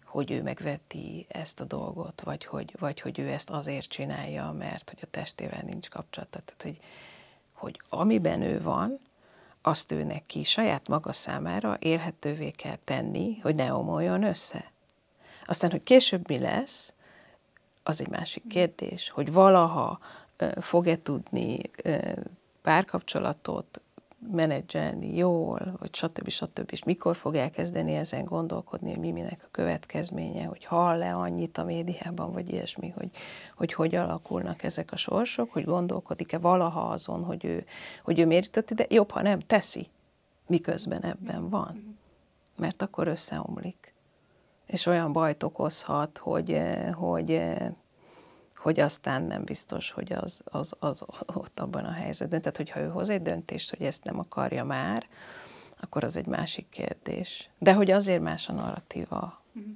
[0.05, 4.91] hogy ő megveti ezt a dolgot, vagy hogy, vagy hogy ő ezt azért csinálja, mert
[4.91, 6.41] hogy a testével nincs kapcsolata.
[6.45, 6.79] Tehát, hogy,
[7.53, 9.01] hogy amiben ő van,
[9.67, 14.73] azt ő neki saját maga számára érhetővé kell tenni, hogy ne omoljon össze.
[15.47, 16.93] Aztán, hogy később mi lesz,
[17.83, 19.99] az egy másik kérdés, hogy valaha
[20.61, 21.59] fog-e tudni
[22.63, 23.81] párkapcsolatot
[24.33, 26.29] menedzselni jól, vagy stb.
[26.29, 26.69] stb.
[26.73, 31.65] És mikor fog elkezdeni ezen gondolkodni, hogy mi minek a következménye, hogy hall-e annyit a
[31.65, 33.11] médiában, vagy ilyesmi, hogy,
[33.57, 37.65] hogy hogy alakulnak ezek a sorsok, hogy gondolkodik-e valaha azon, hogy ő,
[38.05, 39.89] hogy ő miért jutott ide, jobb, ha nem teszi,
[40.47, 41.99] miközben ebben van.
[42.57, 43.95] Mert akkor összeomlik.
[44.67, 46.61] És olyan bajt okozhat, hogy,
[46.95, 47.43] hogy
[48.67, 51.03] hogy aztán nem biztos, hogy az, az, az
[51.35, 52.41] ott abban a helyzetben.
[52.41, 55.07] Tehát, hogyha ő hoz egy döntést, hogy ezt nem akarja már,
[55.81, 57.51] akkor az egy másik kérdés.
[57.59, 59.73] De hogy azért más a narratíva, mm.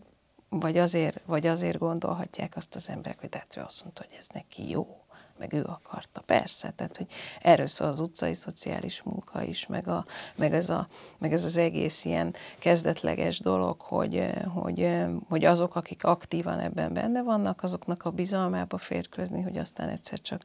[0.49, 4.27] vagy, azért, vagy azért gondolhatják azt az emberek, hogy tehát ő azt mondta, hogy ez
[4.33, 5.00] neki jó
[5.41, 7.07] meg ő akarta, persze, tehát hogy
[7.43, 10.05] erről szól az utcai szociális munka is, meg, a,
[10.37, 10.87] meg, ez, a,
[11.19, 14.97] meg ez az egész ilyen kezdetleges dolog, hogy, hogy,
[15.29, 20.43] hogy azok, akik aktívan ebben benne vannak, azoknak a bizalmába férkőzni, hogy aztán egyszer csak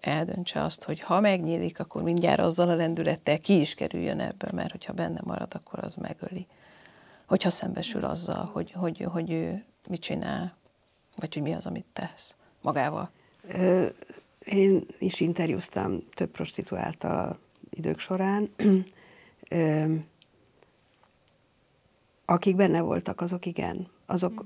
[0.00, 4.70] eldöntse azt, hogy ha megnyílik, akkor mindjárt azzal a lendülettel ki is kerüljön ebből, mert
[4.70, 6.46] hogyha benne marad, akkor az megöli.
[7.26, 10.56] Hogyha szembesül azzal, hogy, hogy, hogy ő mit csinál,
[11.16, 13.10] vagy hogy mi az, amit tesz magával.
[14.46, 17.38] Én is interjúztam több prostituáltal
[17.70, 18.50] idők során.
[22.24, 23.88] Akik benne voltak, azok igen.
[24.06, 24.44] Azok,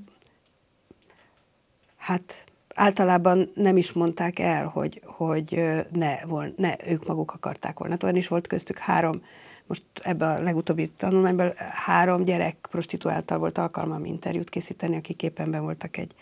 [1.96, 2.44] hát
[2.74, 7.92] általában nem is mondták el, hogy, hogy ne, vol, ne ők maguk akarták volna.
[7.92, 9.22] Hát olyan is volt köztük három,
[9.66, 15.96] most ebben a legutóbbi tanulmányban három gyerek prostituáltal volt alkalmam interjút készíteni, akik éppen voltak
[15.96, 16.14] egy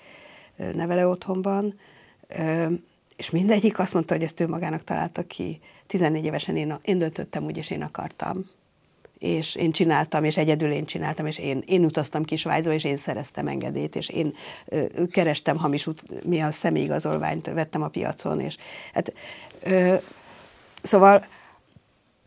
[0.56, 1.78] nevelő otthonban,
[3.18, 5.60] és mindegyik azt mondta, hogy ezt ő magának találta ki.
[5.86, 8.50] 14 évesen én, én döntöttem úgy, és én akartam.
[9.18, 12.96] És én csináltam, és egyedül én csináltam, és én, én utaztam ki Svájzba, és én
[12.96, 18.56] szereztem engedélyt, és én ö, kerestem hamis út, mi a személyigazolványt vettem a piacon, és
[18.92, 19.12] hát,
[19.62, 19.94] ö,
[20.82, 21.26] szóval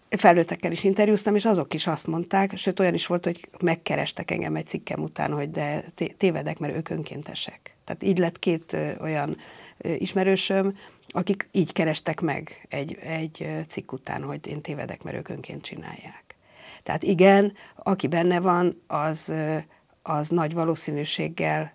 [0.09, 4.55] felnőttekkel is interjúztam, és azok is azt mondták, sőt olyan is volt, hogy megkerestek engem
[4.55, 5.83] egy cikkem után, hogy de
[6.17, 7.75] tévedek, mert ők önkéntesek.
[7.85, 9.37] Tehát így lett két olyan
[9.97, 10.77] ismerősöm,
[11.07, 16.36] akik így kerestek meg egy, egy cikk után, hogy én tévedek, mert ők önként csinálják.
[16.84, 19.34] Tehát igen, aki benne van, az,
[20.01, 21.73] az nagy valószínűséggel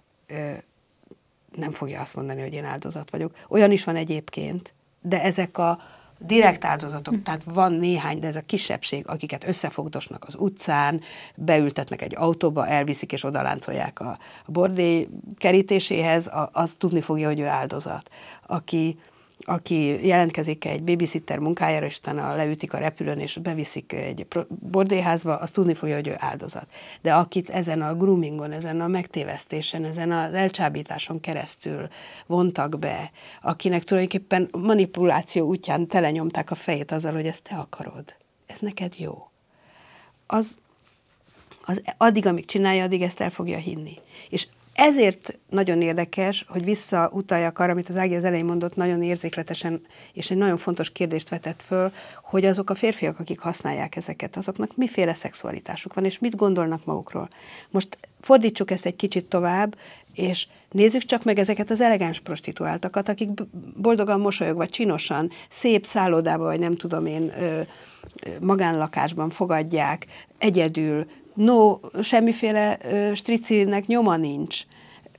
[1.56, 3.34] nem fogja azt mondani, hogy én áldozat vagyok.
[3.48, 5.78] Olyan is van egyébként, de ezek a
[6.18, 7.22] direkt áldozatok, hm.
[7.22, 11.00] tehát van néhány, de ez a kisebbség, akiket összefogdosnak az utcán,
[11.34, 15.08] beültetnek egy autóba, elviszik és odaláncolják a bordély
[15.38, 18.10] kerítéséhez, az tudni fogja, hogy ő áldozat.
[18.46, 18.98] Aki,
[19.44, 25.50] aki jelentkezik egy babysitter munkájára, és utána leütik a repülőn, és beviszik egy bordélyházba, az
[25.50, 26.66] tudni fogja, hogy ő áldozat.
[27.02, 31.88] De akit ezen a groomingon, ezen a megtévesztésen, ezen az elcsábításon keresztül
[32.26, 33.10] vontak be,
[33.42, 38.14] akinek tulajdonképpen manipuláció útján telenyomták a fejét azzal, hogy ezt te akarod,
[38.46, 39.30] ez neked jó.
[40.26, 40.58] Az,
[41.64, 43.98] az addig, amíg csinálja, addig ezt el fogja hinni.
[44.28, 49.80] És ezért nagyon érdekes, hogy visszautaljak arra, amit az Ági az elején mondott, nagyon érzékletesen,
[50.12, 54.76] és egy nagyon fontos kérdést vetett föl, hogy azok a férfiak, akik használják ezeket, azoknak
[54.76, 57.28] miféle szexualitásuk van, és mit gondolnak magukról.
[57.70, 59.76] Most fordítsuk ezt egy kicsit tovább,
[60.16, 63.28] és nézzük csak meg ezeket az elegáns prostituáltakat, akik
[63.76, 67.32] boldogan mosolyogva, csinosan, szép szállodába, vagy nem tudom én,
[68.40, 70.06] magánlakásban fogadják,
[70.38, 72.78] egyedül, no, semmiféle
[73.14, 74.60] stricinek nyoma nincs.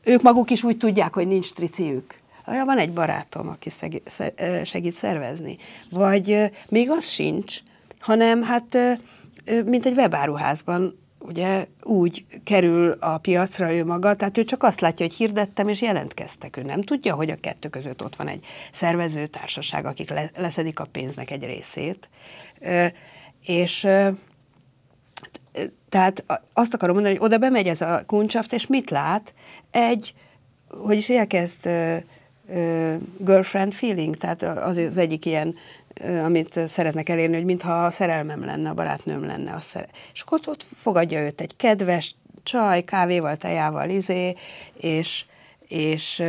[0.03, 2.15] Ők maguk is úgy tudják, hogy nincs striciük.
[2.47, 3.69] Ja, van egy barátom, aki
[4.63, 5.57] segít szervezni.
[5.89, 7.57] Vagy még az sincs,
[7.99, 8.77] hanem hát,
[9.65, 15.05] mint egy webáruházban, ugye úgy kerül a piacra ő maga, tehát ő csak azt látja,
[15.05, 16.57] hogy hirdettem, és jelentkeztek.
[16.57, 21.32] Ő nem tudja, hogy a kettő között ott van egy szervezőtársaság, akik leszedik a pénznek
[21.32, 22.09] egy részét.
[23.45, 23.88] És
[25.89, 29.34] tehát azt akarom mondani, hogy oda bemegy ez a kuncsaft, és mit lát?
[29.72, 30.13] Egy,
[30.68, 31.97] hogy is elkezd uh,
[33.18, 35.55] girlfriend feeling, tehát az az egyik ilyen,
[36.23, 39.53] amit szeretnek elérni, hogy mintha a szerelmem lenne, a barátnőm lenne.
[39.53, 44.33] A szere- és akkor ott fogadja őt egy kedves csaj, kávéval, tejával, izé,
[44.77, 45.25] és
[45.67, 46.23] és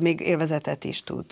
[0.00, 1.24] még élvezetet is tud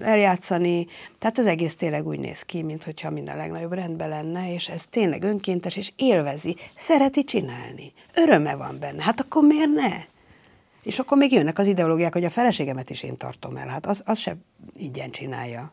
[0.00, 0.86] eljátszani.
[1.18, 5.22] Tehát az egész tényleg úgy néz ki, mintha minden legnagyobb rendben lenne, és ez tényleg
[5.22, 7.92] önkéntes, és élvezi, szereti csinálni.
[8.14, 9.02] Öröme van benne.
[9.02, 10.04] Hát akkor miért ne?
[10.82, 13.68] És akkor még jönnek az ideológiák, hogy a feleségemet is én tartom el.
[13.68, 14.36] Hát az, az se
[14.76, 15.72] ingyen csinálja.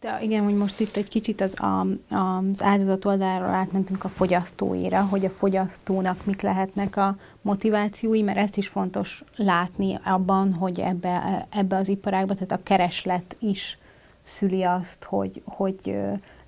[0.00, 5.02] De igen, hogy most itt egy kicsit az, a, az áldozat oldalról átmentünk a fogyasztóira,
[5.02, 11.46] hogy a fogyasztónak mik lehetnek a motivációi, mert ezt is fontos látni abban, hogy ebbe,
[11.50, 13.78] ebbe az iparágba, tehát a kereslet is
[14.22, 15.98] szüli azt, hogy, hogy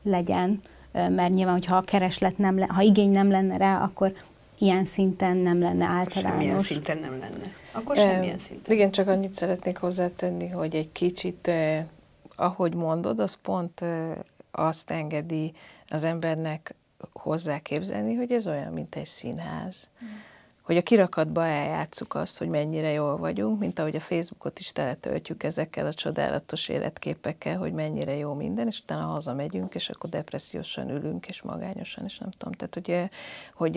[0.02, 0.60] legyen,
[0.92, 4.12] mert nyilván, hogyha a kereslet nem, le, ha igény nem lenne rá, akkor
[4.58, 6.38] ilyen szinten nem lenne általános.
[6.38, 7.52] Semmilyen szinten nem lenne.
[7.72, 8.74] Akkor semmilyen szinten.
[8.74, 11.50] Igen, csak annyit szeretnék hozzátenni, hogy egy kicsit
[12.36, 13.84] ahogy mondod, az pont
[14.50, 15.52] azt engedi
[15.88, 16.74] az embernek
[17.12, 19.90] hozzáképzelni, hogy ez olyan, mint egy színház.
[20.04, 20.08] Mm.
[20.62, 25.42] Hogy a kirakatba eljátszuk azt, hogy mennyire jól vagyunk, mint ahogy a Facebookot is teletöltjük
[25.42, 31.26] ezekkel a csodálatos életképekkel, hogy mennyire jó minden, és utána hazamegyünk, és akkor depressziósan ülünk,
[31.26, 32.52] és magányosan, és nem tudom.
[32.52, 33.10] Tehát, hogy,
[33.54, 33.76] hogy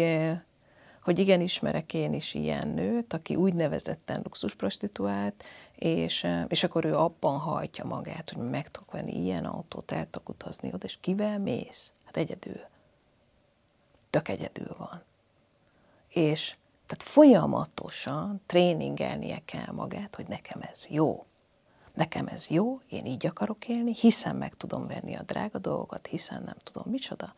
[1.08, 5.43] hogy igen, ismerek én is ilyen nőt, aki úgynevezetten luxusprostituált,
[5.76, 10.30] és, és akkor ő abban hajtja magát, hogy meg tudok venni ilyen autót, el tudok
[10.30, 11.91] utazni oda, és kivel mész?
[12.05, 12.60] Hát egyedül.
[14.10, 15.03] Tök egyedül van.
[16.10, 16.55] És
[16.86, 21.26] tehát folyamatosan tréningelnie kell magát, hogy nekem ez jó.
[21.93, 26.43] Nekem ez jó, én így akarok élni, hiszen meg tudom venni a drága dolgokat, hiszen
[26.43, 27.34] nem tudom micsoda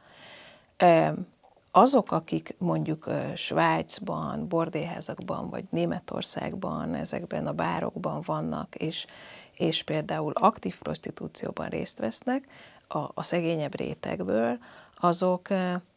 [1.72, 9.06] azok, akik mondjuk Svájcban, bordéházakban, vagy Németországban, ezekben a bárokban vannak, és,
[9.54, 12.48] és például aktív prostitúcióban részt vesznek,
[12.88, 14.58] a, a szegényebb rétegből,
[14.96, 15.48] azok,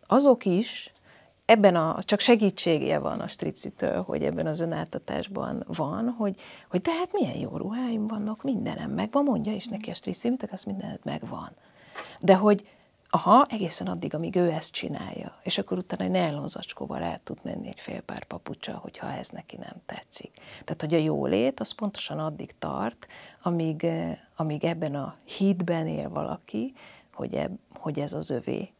[0.07, 0.93] azok is
[1.45, 6.93] ebben a, csak segítsége van a stricitől, hogy ebben az önáltatásban van, hogy, hogy de
[6.93, 11.01] hát milyen jó ruháim vannak, mindenem megvan, mondja is neki a strici, mit az mindened
[11.03, 11.51] megvan.
[12.20, 12.68] De hogy,
[13.15, 17.69] aha, egészen addig, amíg ő ezt csinálja, és akkor utána egy nellonzacskóval el tud menni
[17.69, 20.31] egy fél pár papucsa, hogyha ez neki nem tetszik.
[20.65, 23.07] Tehát, hogy a jólét az pontosan addig tart,
[23.43, 26.73] amíg, eh, amíg ebben a hídben él valaki,
[27.15, 28.73] hogy, eb, hogy ez az övé,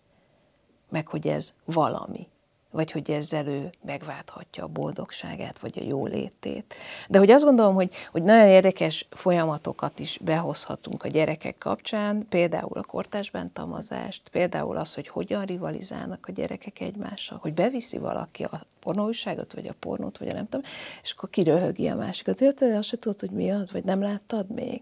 [0.89, 2.28] meg hogy ez valami
[2.72, 6.74] vagy hogy ezzel ő megválthatja a boldogságát, vagy a jólétét.
[7.08, 12.78] De hogy azt gondolom, hogy, hogy nagyon érdekes folyamatokat is behozhatunk a gyerekek kapcsán, például
[12.78, 18.66] a kortás bántamazást, például az, hogy hogyan rivalizálnak a gyerekek egymással, hogy beviszi valaki a
[18.80, 20.70] pornóújságot, vagy a pornót, vagy a nem tudom,
[21.02, 22.40] és akkor kiröhögi a másikat.
[22.40, 24.80] Ő te azt se tudod, hogy mi az, vagy nem láttad még?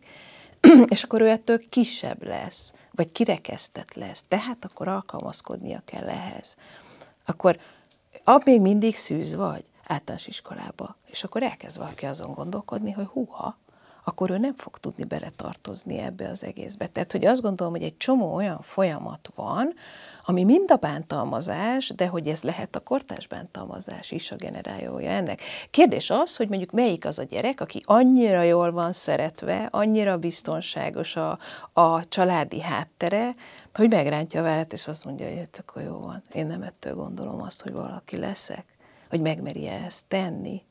[0.94, 6.56] és akkor ő ettől kisebb lesz, vagy kirekesztett lesz, tehát akkor alkalmazkodnia kell ehhez.
[7.26, 7.58] Akkor
[8.24, 13.58] ab még mindig szűz vagy általános iskolába, és akkor elkezd valaki azon gondolkodni, hogy húha,
[14.04, 16.86] akkor ő nem fog tudni beletartozni ebbe az egészbe.
[16.86, 19.74] Tehát, hogy azt gondolom, hogy egy csomó olyan folyamat van,
[20.24, 25.40] ami mind a bántalmazás, de hogy ez lehet a kortás bántalmazás is a generálója ennek.
[25.70, 31.16] Kérdés az, hogy mondjuk melyik az a gyerek, aki annyira jól van szeretve, annyira biztonságos
[31.16, 31.38] a,
[31.72, 33.34] a családi háttere,
[33.74, 36.94] hogy megrántja a vállát, és azt mondja, hogy hát akkor jó van, én nem ettől
[36.94, 38.64] gondolom azt, hogy valaki leszek,
[39.08, 40.62] hogy megmeri ezt tenni,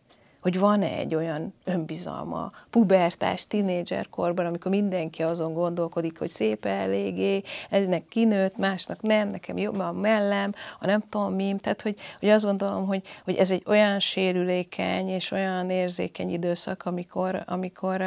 [0.41, 7.41] hogy van-e egy olyan önbizalma pubertás, tínédzser korban, amikor mindenki azon gondolkodik, hogy szép eléggé,
[7.69, 12.29] ennek kinőtt, másnak nem, nekem jobb a mellem, a nem tudom mi, tehát hogy, hogy
[12.29, 18.01] azt gondolom, hogy, hogy ez egy olyan sérülékeny és olyan érzékeny időszak, amikor, amikor,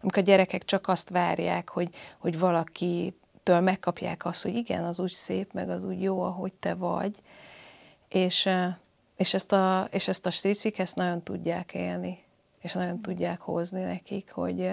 [0.00, 5.00] amikor a gyerekek csak azt várják, hogy, hogy valaki től megkapják azt, hogy igen, az
[5.00, 7.16] úgy szép, meg az úgy jó, ahogy te vagy,
[8.08, 8.48] és,
[9.16, 12.24] és ezt a, és ezt a stricik ezt nagyon tudják élni,
[12.60, 14.70] és nagyon tudják hozni nekik, hogy,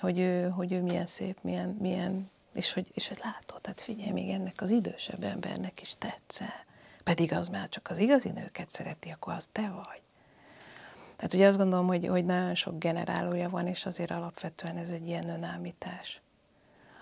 [0.00, 4.10] hogy, ő, hogy ő milyen szép, milyen, milyen és hogy, és hogy látod, tehát figyelj,
[4.10, 6.64] még ennek az idősebb embernek is tetszel.
[7.04, 10.02] Pedig az már csak az igazi nőket szereti, akkor az te vagy.
[11.16, 15.06] Tehát ugye azt gondolom, hogy, hogy nagyon sok generálója van, és azért alapvetően ez egy
[15.06, 16.22] ilyen önállítás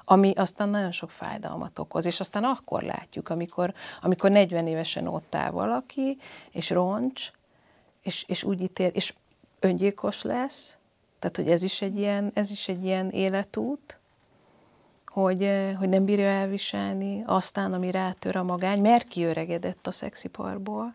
[0.04, 5.34] ami aztán nagyon sok fájdalmat okoz, és aztán akkor látjuk, amikor, amikor 40 évesen ott
[5.34, 6.18] áll valaki,
[6.50, 7.30] és roncs,
[8.02, 9.14] és, és úgy ítél, és
[9.60, 10.76] öngyilkos lesz,
[11.18, 13.98] tehát, hogy ez is egy ilyen, ez is egy ilyen életút,
[15.06, 20.94] hogy, hogy nem bírja elviselni, aztán, ami rátör a magány, mert kiöregedett a szexiparból,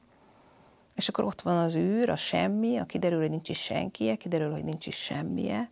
[0.95, 4.51] és akkor ott van az űr, a semmi, a kiderül, hogy nincs is senkie, kiderül,
[4.51, 5.70] hogy nincs is semmije,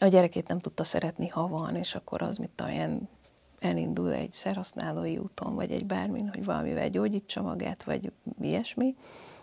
[0.00, 3.08] a gyerekét nem tudta szeretni, ha van, és akkor az, mit olyan
[3.60, 8.94] elindul egy szerhasználói úton, vagy egy bármin, hogy valamivel gyógyítsa magát, vagy ilyesmi,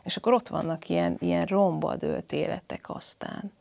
[0.04, 3.52] és akkor ott vannak ilyen, ilyen romba dőlt életek aztán.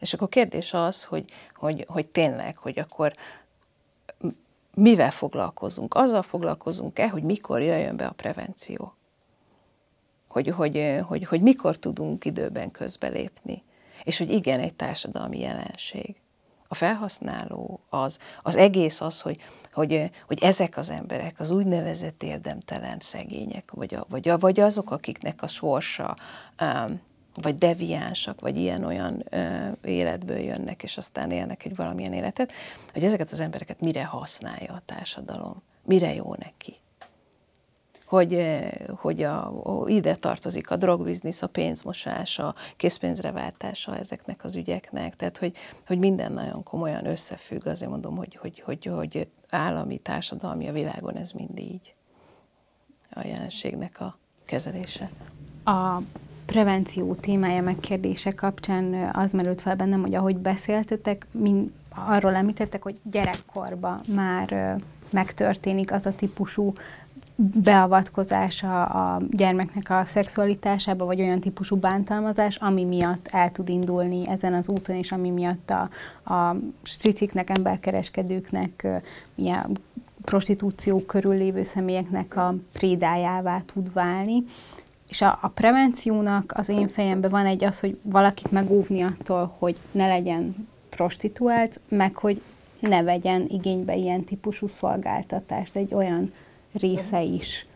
[0.00, 3.12] És akkor kérdés az, hogy, hogy, hogy tényleg, hogy akkor
[4.74, 5.94] mivel foglalkozunk?
[5.94, 8.94] Azzal foglalkozunk-e, hogy mikor jöjjön be a prevenció?
[10.28, 13.62] Hogy, hogy, hogy, hogy mikor tudunk időben közbelépni?
[14.04, 16.16] És hogy igen, egy társadalmi jelenség.
[16.68, 19.40] A felhasználó az, az egész az, hogy,
[19.72, 24.90] hogy, hogy ezek az emberek, az úgynevezett érdemtelen szegények, vagy, a, vagy, a, vagy azok,
[24.90, 26.16] akiknek a sorsa
[27.34, 29.24] vagy deviánsak, vagy ilyen-olyan
[29.84, 32.52] életből jönnek, és aztán élnek egy valamilyen életet,
[32.92, 36.81] hogy ezeket az embereket mire használja a társadalom, mire jó neki
[38.12, 38.60] hogy,
[38.96, 39.52] hogy a,
[39.86, 45.56] ide tartozik a drogbiznisz, a pénzmosás, a készpénzre váltása ezeknek az ügyeknek, tehát hogy,
[45.86, 51.16] hogy minden nagyon komolyan összefügg, azért mondom, hogy, hogy, hogy, hogy állami, társadalmi a világon
[51.16, 51.94] ez mind így.
[53.10, 55.10] A jelenségnek a kezelése.
[55.64, 56.00] A
[56.46, 62.98] prevenció témája megkérdése kapcsán az merült fel bennem, hogy ahogy beszéltetek, mind, arról említettek, hogy
[63.02, 64.76] gyerekkorban már
[65.10, 66.72] megtörténik az a típusú
[67.36, 74.54] beavatkozása a gyermeknek a szexualitásába, vagy olyan típusú bántalmazás, ami miatt el tud indulni ezen
[74.54, 75.88] az úton, és ami miatt a,
[76.34, 78.86] a striciknek, emberkereskedőknek,
[79.34, 79.78] ilyen
[80.24, 84.44] prostitúció körül lévő személyeknek a prédájává tud válni.
[85.08, 89.76] És a, a prevenciónak az én fejemben van egy az, hogy valakit megóvni attól, hogy
[89.90, 92.42] ne legyen prostituált, meg hogy
[92.78, 96.32] ne vegyen igénybe ilyen típusú szolgáltatást, egy olyan
[96.72, 97.66] része is.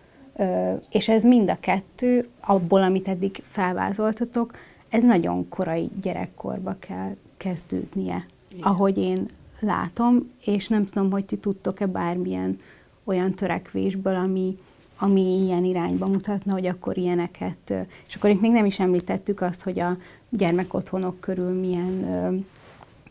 [0.90, 4.52] És ez mind a kettő, abból, amit eddig felvázoltatok,
[4.88, 8.62] ez nagyon korai gyerekkorba kell kezdődnie, Igen.
[8.62, 9.28] ahogy én
[9.60, 12.60] látom, és nem tudom, hogy ti tudtok-e bármilyen
[13.04, 14.58] olyan törekvésből, ami
[14.98, 17.74] ami ilyen irányba mutatna, hogy akkor ilyeneket,
[18.08, 19.96] és akkor itt még nem is említettük azt, hogy a
[20.28, 22.04] gyermekotthonok körül milyen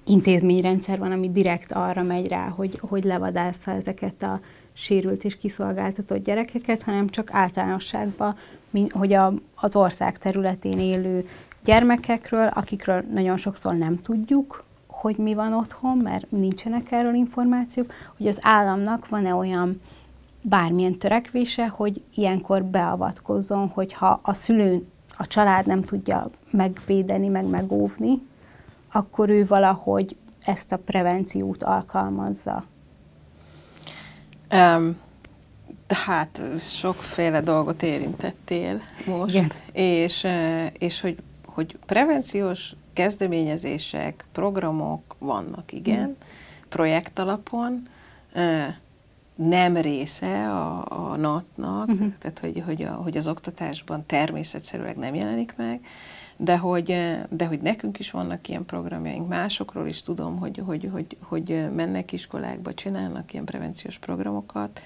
[0.06, 4.40] intézményrendszer van, ami direkt arra megy rá, hogy, hogy levadásza ezeket a
[4.78, 8.36] sérült és kiszolgáltatott gyerekeket, hanem csak általánosságban,
[8.90, 11.30] hogy a, az ország területén élő
[11.64, 18.28] gyermekekről, akikről nagyon sokszor nem tudjuk, hogy mi van otthon, mert nincsenek erről információk, hogy
[18.28, 19.82] az államnak van-e olyan
[20.42, 24.86] bármilyen törekvése, hogy ilyenkor beavatkozzon, hogyha a szülő,
[25.18, 28.22] a család nem tudja megvédeni, meg megóvni,
[28.92, 30.16] akkor ő valahogy
[30.46, 32.64] ezt a prevenciót alkalmazza.
[34.52, 34.98] Um,
[35.88, 39.52] tehát sokféle dolgot érintettél most, Igen.
[39.72, 40.28] és,
[40.78, 46.14] és hogy, hogy prevenciós kezdeményezések, programok vannak, igen, mm.
[46.70, 47.88] projekt alapon,
[49.36, 52.14] nem része a, a NAT-nak, uh-huh.
[52.20, 55.80] tehát hogy, hogy, a, hogy az oktatásban természetszerűleg nem jelenik meg,
[56.38, 56.86] de hogy,
[57.30, 62.12] de hogy nekünk is vannak ilyen programjaink, másokról is tudom, hogy, hogy, hogy, hogy mennek
[62.12, 64.82] iskolákba, csinálnak ilyen prevenciós programokat,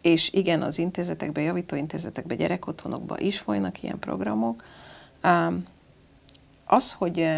[0.00, 4.64] és igen, az intézetekbe, javítóintézetekbe, gyerekotthonokba is folynak ilyen programok.
[6.64, 7.28] Az, hogy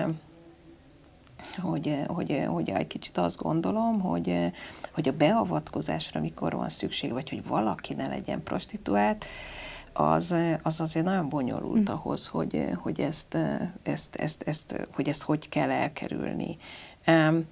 [1.58, 4.52] hogy, hogy, hogy egy kicsit azt gondolom, hogy,
[4.92, 9.24] hogy a beavatkozásra mikor van szükség, vagy hogy valaki ne legyen prostituált,
[9.92, 11.94] az, az azért nagyon bonyolult mm.
[11.94, 13.36] ahhoz, hogy, hogy ezt,
[13.82, 16.56] ezt, ezt, ezt, hogy ezt hogy kell elkerülni.
[17.06, 17.46] Um,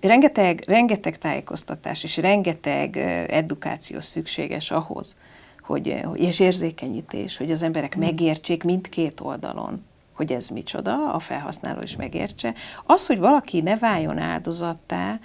[0.00, 2.96] rengeteg, rengeteg tájékoztatás és rengeteg
[3.28, 5.16] edukáció szükséges ahhoz,
[5.62, 8.00] hogy, és érzékenyítés, hogy az emberek mm.
[8.00, 12.54] megértsék mindkét oldalon, hogy ez micsoda, a felhasználó is megértse.
[12.86, 15.18] Az, hogy valaki ne váljon áldozattá,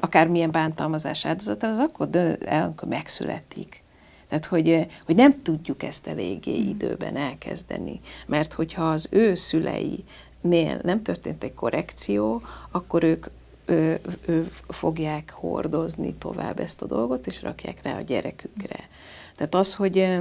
[0.00, 2.08] akármilyen bántalmazás áldozata, az akkor
[2.44, 3.83] el, amikor megszületik.
[4.28, 6.68] Tehát, hogy, hogy nem tudjuk ezt eléggé hmm.
[6.68, 13.26] időben elkezdeni, mert hogyha az ő szüleinél nem történt egy korrekció, akkor ők
[13.66, 18.88] ő, ő fogják hordozni tovább ezt a dolgot, és rakják rá a gyerekükre.
[19.36, 20.18] Tehát az, hogy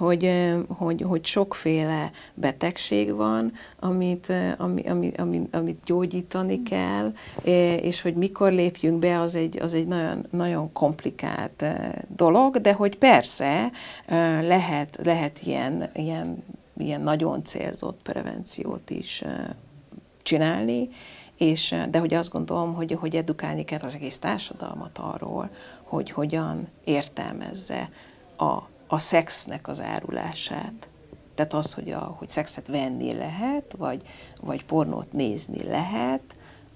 [0.00, 0.32] hogy,
[0.68, 7.12] hogy, hogy sokféle betegség van, amit, ami, ami, ami, amit gyógyítani kell,
[7.82, 11.64] és hogy mikor lépjünk be, az egy, az egy nagyon, nagyon komplikált
[12.16, 13.70] dolog, de hogy persze
[14.40, 16.42] lehet, lehet ilyen, ilyen,
[16.76, 19.24] ilyen nagyon célzott prevenciót is
[20.22, 20.88] csinálni,
[21.36, 25.50] és, de hogy azt gondolom, hogy, hogy edukálni kell az egész társadalmat arról,
[25.82, 27.90] hogy hogyan értelmezze
[28.36, 28.58] a
[28.92, 30.88] a szexnek az árulását.
[31.34, 34.02] Tehát az, hogy, a, hogy szexet venni lehet, vagy,
[34.40, 36.22] vagy pornót nézni lehet,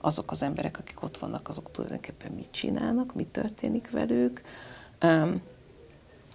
[0.00, 4.42] azok az emberek, akik ott vannak, azok tulajdonképpen mit csinálnak, mi történik velük.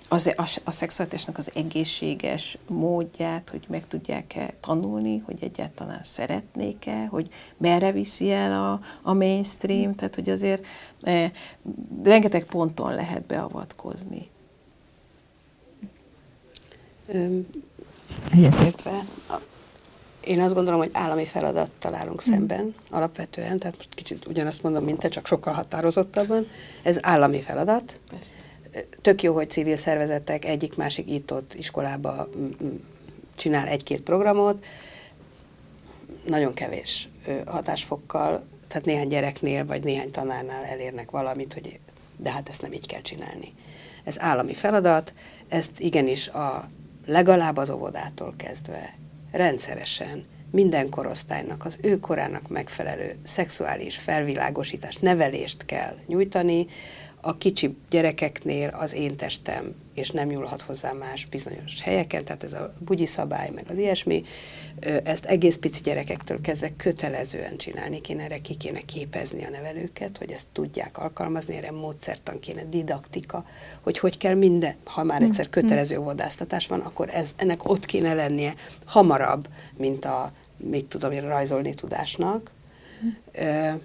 [0.09, 7.29] Az, a, a szexualitásnak az egészséges módját, hogy meg tudják-e tanulni, hogy egyáltalán szeretnék-e, hogy
[7.57, 10.65] merre viszi el a, a mainstream, tehát hogy azért
[11.01, 11.31] eh,
[12.03, 14.29] rengeteg ponton lehet beavatkozni.
[18.31, 19.05] Egyetértve,
[20.19, 22.31] én azt gondolom, hogy állami feladat találunk mm.
[22.31, 26.47] szemben alapvetően, tehát most kicsit ugyanazt mondom, mint te, csak sokkal határozottabban.
[26.83, 27.99] Ez állami feladat.
[28.09, 28.33] Persze.
[29.01, 32.29] Tök jó, hogy civil szervezetek egyik-másik itt-ott iskolába
[33.35, 34.65] csinál egy-két programot.
[36.25, 37.09] Nagyon kevés
[37.45, 41.79] hatásfokkal, tehát néhány gyereknél vagy néhány tanárnál elérnek valamit, hogy
[42.17, 43.53] de hát ezt nem így kell csinálni.
[44.03, 45.13] Ez állami feladat,
[45.47, 46.67] ezt igenis a
[47.09, 48.93] legalább az óvodától kezdve.
[49.31, 50.25] Rendszeresen.
[50.51, 56.67] Minden korosztálynak az ő korának megfelelő szexuális felvilágosítás, nevelést kell nyújtani,
[57.21, 62.53] a kicsi gyerekeknél az én testem, és nem nyúlhat hozzá más bizonyos helyeken, tehát ez
[62.53, 64.23] a bugyi szabály, meg az ilyesmi,
[65.03, 70.31] ezt egész pici gyerekektől kezdve kötelezően csinálni kéne, erre ki kéne képezni a nevelőket, hogy
[70.31, 73.45] ezt tudják alkalmazni, erre módszertan kéne, didaktika,
[73.81, 77.85] hogy hogy kell minden, ha már egyszer mm, kötelező óvodáztatás van, akkor ez, ennek ott
[77.85, 78.53] kéne lennie
[78.85, 79.47] hamarabb,
[79.77, 82.51] mint a, mit tudom én, rajzolni tudásnak.
[83.05, 83.75] Mm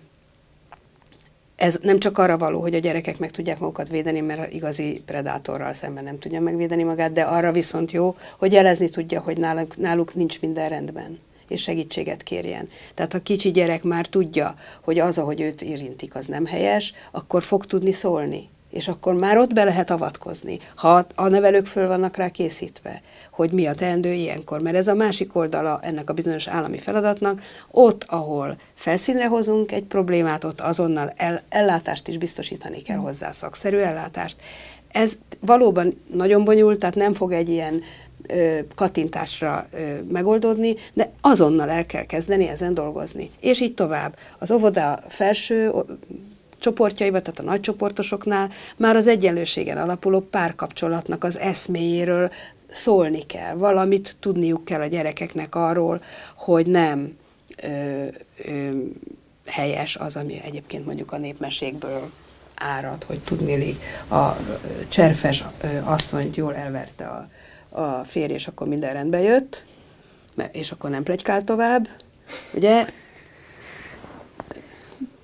[1.56, 5.02] ez nem csak arra való, hogy a gyerekek meg tudják magukat védeni, mert a igazi
[5.06, 9.76] predátorral szemben nem tudja megvédeni magát, de arra viszont jó, hogy jelezni tudja, hogy náluk,
[9.76, 12.68] náluk nincs minden rendben és segítséget kérjen.
[12.94, 17.42] Tehát ha kicsi gyerek már tudja, hogy az, ahogy őt érintik, az nem helyes, akkor
[17.42, 22.16] fog tudni szólni és akkor már ott be lehet avatkozni, ha a nevelők föl vannak
[22.16, 26.46] rá készítve, hogy mi a teendő ilyenkor, mert ez a másik oldala ennek a bizonyos
[26.46, 32.96] állami feladatnak, ott, ahol felszínre hozunk egy problémát, ott azonnal el, ellátást is biztosítani kell
[32.96, 34.36] hozzá, szakszerű ellátást.
[34.88, 37.82] Ez valóban nagyon bonyolult, tehát nem fog egy ilyen
[38.26, 43.30] ö, kattintásra ö, megoldódni, de azonnal el kell kezdeni ezen dolgozni.
[43.40, 44.16] És így tovább.
[44.38, 45.72] Az óvoda felső
[46.64, 52.30] csoportjaiba, tehát a nagycsoportosoknál már az egyenlőségen alapuló párkapcsolatnak az eszméjéről
[52.70, 53.54] szólni kell.
[53.54, 56.00] Valamit tudniuk kell a gyerekeknek arról,
[56.36, 57.16] hogy nem
[57.62, 58.06] ö,
[58.44, 58.70] ö,
[59.46, 62.10] helyes az, ami egyébként mondjuk a népmesékből
[62.54, 63.78] árad, hogy tudnéli
[64.10, 64.28] a
[64.88, 65.44] cserfes
[65.84, 67.28] asszonyt jól elverte a,
[67.80, 69.64] a férj, és akkor minden rendbe jött,
[70.52, 71.88] és akkor nem plegykál tovább.
[72.54, 72.86] Ugye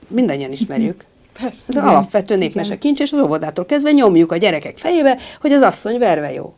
[0.09, 1.05] mindannyian ismerjük.
[1.33, 5.53] Persze, Ez az alapvető népmese kincs, és az óvodától kezdve nyomjuk a gyerekek fejébe, hogy
[5.53, 6.55] az asszony verve jó.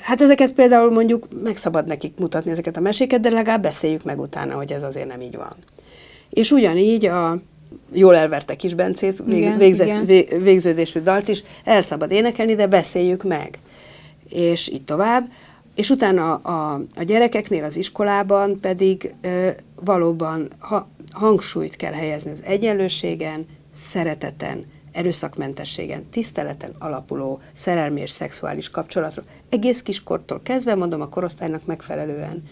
[0.00, 4.20] Hát ezeket például mondjuk meg szabad nekik mutatni ezeket a meséket, de legalább beszéljük meg
[4.20, 5.56] utána, hogy ez azért nem így van.
[6.30, 7.40] És ugyanígy a
[7.92, 10.42] jól elverte kis Bencét, igen, végzett, igen.
[10.42, 13.58] végződésű dalt is, el szabad énekelni, de beszéljük meg.
[14.28, 15.28] És így tovább.
[15.74, 19.48] És utána a, a, a gyerekeknél az iskolában pedig ö,
[19.80, 29.24] valóban ha, hangsúlyt kell helyezni az egyenlőségen, szereteten, erőszakmentességen, tiszteleten alapuló szerelmi és szexuális kapcsolatról.
[29.48, 32.42] Egész kiskortól kezdve, mondom, a korosztálynak megfelelően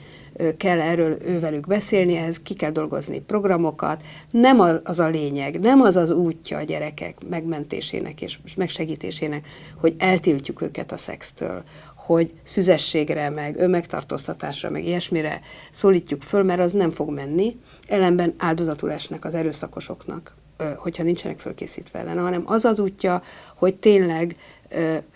[0.56, 4.02] kell erről ővelük beszélni, ehhez ki kell dolgozni programokat.
[4.30, 9.48] Nem az a lényeg, nem az az útja a gyerekek megmentésének és megsegítésének,
[9.80, 11.62] hogy eltiltjuk őket a szextől,
[12.06, 15.40] hogy szüzességre, meg önmegtartóztatásra, meg ilyesmire
[15.70, 17.56] szólítjuk föl, mert az nem fog menni,
[17.88, 20.34] ellenben áldozatul esnek az erőszakosoknak,
[20.76, 23.22] hogyha nincsenek fölkészítve ellen, hanem az az útja,
[23.54, 24.36] hogy tényleg,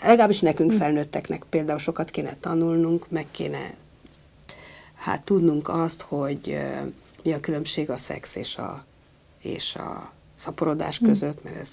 [0.03, 0.77] legalábbis nekünk hm.
[0.77, 3.75] felnőtteknek például sokat kéne tanulnunk, meg kéne
[4.95, 6.59] hát tudnunk azt, hogy
[7.23, 8.85] mi a különbség a szex és a,
[9.43, 11.05] és a szaporodás hm.
[11.05, 11.69] között, mert ez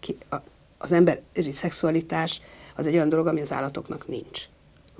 [0.00, 0.36] ki, a,
[0.78, 2.40] az emberi szexualitás
[2.76, 4.48] az egy olyan dolog, ami az állatoknak nincs.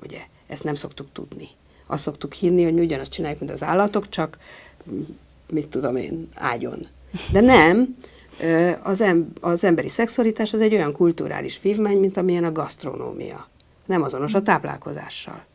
[0.03, 0.19] Ugye?
[0.47, 1.47] Ezt nem szoktuk tudni.
[1.87, 4.37] Azt szoktuk hinni, hogy mi ugyanazt csináljuk, mint az állatok, csak
[5.51, 6.87] mit tudom én, ágyon.
[7.31, 7.97] De nem,
[8.81, 13.47] az, em, az emberi szexualitás az egy olyan kulturális vívmány, mint amilyen a gasztronómia.
[13.85, 15.45] Nem azonos a táplálkozással.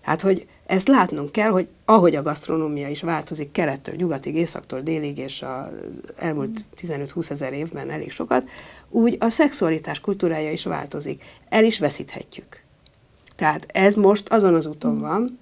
[0.00, 5.18] Hát, hogy ezt látnunk kell, hogy ahogy a gasztronómia is változik kelettől, nyugatig, északtól, délig,
[5.18, 5.72] és az
[6.16, 8.48] elmúlt 15-20 ezer évben elég sokat,
[8.90, 11.24] úgy a szexualitás kultúrája is változik.
[11.48, 12.63] El is veszíthetjük.
[13.36, 15.38] Tehát ez most azon az úton van,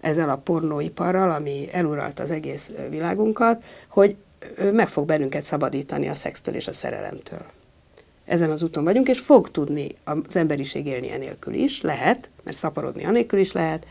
[0.00, 4.16] ezzel a pornóiparral, ami eluralta az egész világunkat, hogy
[4.72, 7.44] meg fog bennünket szabadítani a szextől és a szerelemtől.
[8.24, 13.04] Ezen az úton vagyunk, és fog tudni az emberiség élni enélkül is, lehet, mert szaporodni
[13.04, 13.86] anélkül is lehet,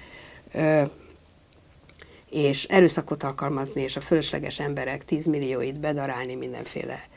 [2.30, 7.08] és erőszakot alkalmazni, és a fölösleges emberek 10 millióit bedarálni mindenféle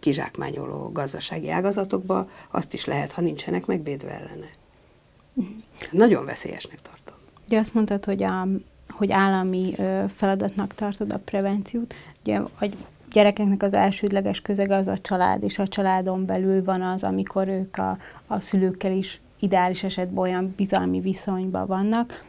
[0.00, 4.50] kizsákmányoló gazdasági ágazatokba, azt is lehet, ha nincsenek megvédve ellene.
[5.90, 7.14] Nagyon veszélyesnek tartom.
[7.46, 8.46] Ugye azt mondtad, hogy, a,
[8.88, 9.74] hogy állami
[10.14, 11.94] feladatnak tartod a prevenciót.
[12.22, 12.76] Ugye, hogy
[13.12, 17.76] gyerekeknek az elsődleges közege az a család, és a családon belül van az, amikor ők
[17.76, 22.24] a, a szülőkkel is ideális esetben olyan bizalmi viszonyban vannak,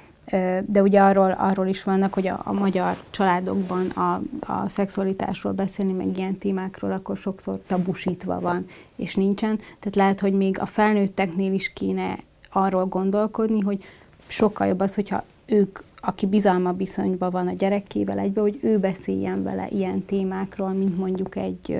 [0.66, 5.91] de ugye arról, arról is vannak, hogy a, a magyar családokban a, a szexualitásról beszélni,
[5.91, 9.58] meg ilyen témákról, akkor sokszor tabusítva van, és nincsen.
[9.58, 12.18] Tehát lehet, hogy még a felnőtteknél is kéne
[12.50, 13.84] arról gondolkodni, hogy
[14.28, 19.43] sokkal jobb az, hogyha ők, aki bizalma viszonyban van a gyerekével egybe, hogy ő beszéljen
[19.43, 21.78] vele ilyen témákról, mint mondjuk egy,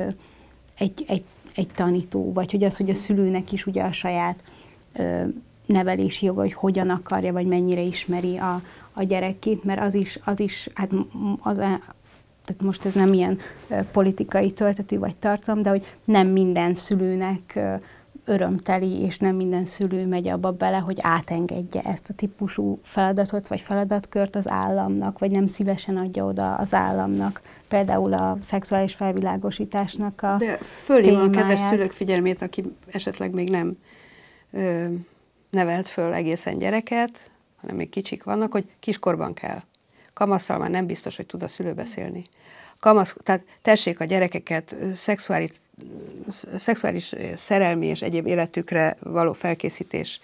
[0.78, 1.24] egy, egy,
[1.56, 4.44] egy tanító, vagy hogy az, hogy a szülőnek is ugye a saját
[5.66, 8.62] nevelési joga, hogy hogyan akarja, vagy mennyire ismeri a,
[8.94, 10.92] a gyerekét, mert az is, az is hát
[11.42, 11.80] az, e,
[12.46, 13.38] tehát most ez nem ilyen
[13.92, 17.60] politikai töltető vagy tartalom, de hogy nem minden szülőnek
[18.30, 23.62] örömteli, és nem minden szülő megy abba bele, hogy átengedje ezt a típusú feladatot, vagy
[23.62, 27.42] feladatkört az államnak, vagy nem szívesen adja oda az államnak.
[27.68, 33.78] Például a szexuális felvilágosításnak a De fölhívom a kedves szülők figyelmét, aki esetleg még nem
[34.52, 34.86] ö,
[35.50, 39.62] nevelt föl egészen gyereket, hanem még kicsik vannak, hogy kiskorban kell.
[40.14, 42.24] Kamasszal már nem biztos, hogy tud a szülő beszélni.
[42.80, 45.52] Kamasz, tehát tessék a gyerekeket szexuális,
[46.56, 50.20] szexuális szerelmi és egyéb életükre való felkészítés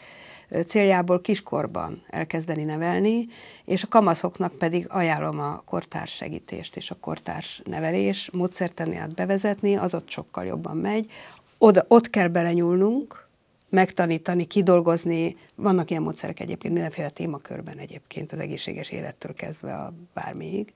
[0.67, 3.27] céljából kiskorban elkezdeni nevelni,
[3.65, 9.93] és a kamaszoknak pedig ajánlom a kortárs segítést és a kortárs nevelés módszertanát bevezetni, az
[9.93, 11.11] ott sokkal jobban megy,
[11.57, 13.27] oda, ott kell belenyúlnunk,
[13.69, 15.37] megtanítani, kidolgozni.
[15.55, 20.73] Vannak ilyen módszerek egyébként mindenféle témakörben egyébként, az egészséges élettől kezdve a bármiig.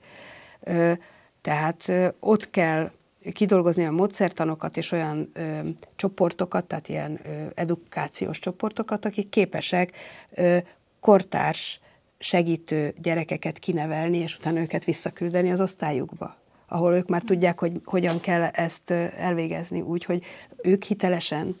[1.42, 2.90] Tehát ott kell
[3.32, 5.58] kidolgozni a módszertanokat és olyan ö,
[5.96, 9.92] csoportokat, tehát ilyen ö, edukációs csoportokat, akik képesek
[10.30, 10.58] ö,
[11.00, 11.80] kortárs
[12.18, 16.36] segítő gyerekeket kinevelni, és utána őket visszaküldeni az osztályukba,
[16.68, 20.24] ahol ők már tudják, hogy hogyan kell ezt elvégezni, úgy, hogy
[20.62, 21.56] ők hitelesen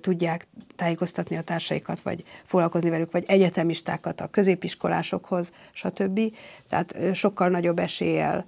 [0.00, 0.46] tudják
[0.76, 6.20] tájékoztatni a társaikat, vagy foglalkozni velük, vagy egyetemistákat a középiskolásokhoz, stb.
[6.68, 8.46] Tehát sokkal nagyobb eséllyel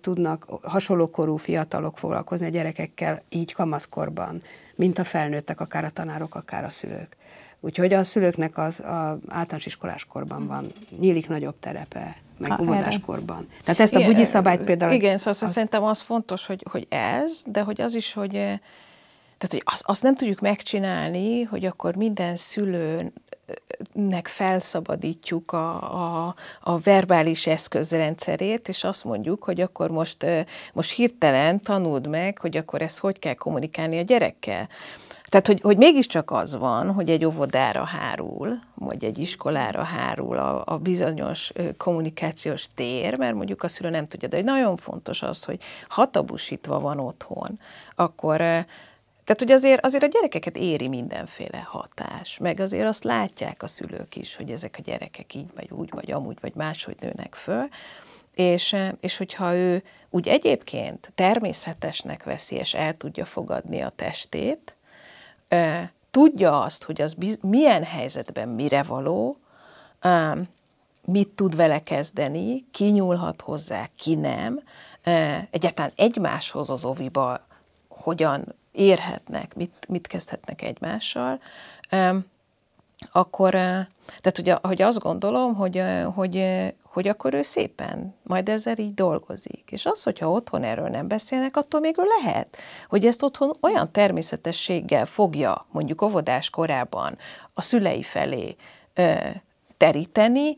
[0.00, 4.42] tudnak hasonló korú fiatalok foglalkozni a gyerekekkel így kamaszkorban,
[4.74, 7.16] mint a felnőttek, akár a tanárok, akár a szülők.
[7.60, 13.48] Úgyhogy a szülőknek az a általános iskoláskorban van, nyílik nagyobb terepe, meg óvodáskorban.
[13.64, 14.92] Tehát ezt a bugyi szabályt például...
[14.92, 15.52] Igen, szóval az...
[15.52, 20.02] szerintem az fontos, hogy, hogy ez, de hogy az is, hogy tehát, hogy azt, azt
[20.02, 22.36] nem tudjuk megcsinálni, hogy akkor minden
[23.92, 30.26] szülőnek felszabadítjuk a, a, a verbális eszközrendszerét, és azt mondjuk, hogy akkor most,
[30.72, 34.68] most hirtelen tanuld meg, hogy akkor ezt hogy kell kommunikálni a gyerekkel.
[35.24, 40.62] Tehát, hogy, hogy mégiscsak az van, hogy egy óvodára hárul, vagy egy iskolára hárul a,
[40.66, 45.44] a bizonyos kommunikációs tér, mert mondjuk a szülő nem tudja, de hogy nagyon fontos az,
[45.44, 47.58] hogy hatabusítva van otthon,
[47.94, 48.64] akkor
[49.24, 54.16] tehát, hogy azért, azért a gyerekeket éri mindenféle hatás, meg azért azt látják a szülők
[54.16, 57.68] is, hogy ezek a gyerekek így, vagy úgy, vagy amúgy, vagy máshogy nőnek föl,
[58.34, 64.76] és, és hogyha ő úgy egyébként természetesnek veszi, és el tudja fogadni a testét,
[66.10, 69.36] tudja azt, hogy az biz, milyen helyzetben mire való,
[71.04, 74.62] mit tud vele kezdeni, ki nyúlhat hozzá, ki nem,
[75.50, 77.40] egyáltalán egymáshoz az oviba
[77.88, 81.40] hogyan érhetnek, mit, mit kezdhetnek egymással,
[83.12, 85.82] akkor, tehát hogy, hogy azt gondolom, hogy,
[86.14, 86.46] hogy,
[86.84, 89.62] hogy akkor ő szépen majd ezzel így dolgozik.
[89.70, 92.56] És az, hogyha otthon erről nem beszélnek, attól még ő lehet,
[92.88, 97.18] hogy ezt otthon olyan természetességgel fogja, mondjuk óvodás korában
[97.54, 98.56] a szülei felé
[99.76, 100.56] teríteni,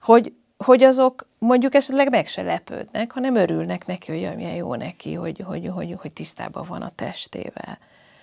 [0.00, 0.32] hogy,
[0.64, 5.42] hogy azok mondjuk esetleg meg se lepődnek, hanem örülnek neki, hogy milyen jó neki, hogy,
[5.46, 7.78] hogy, hogy, hogy tisztában van a testével.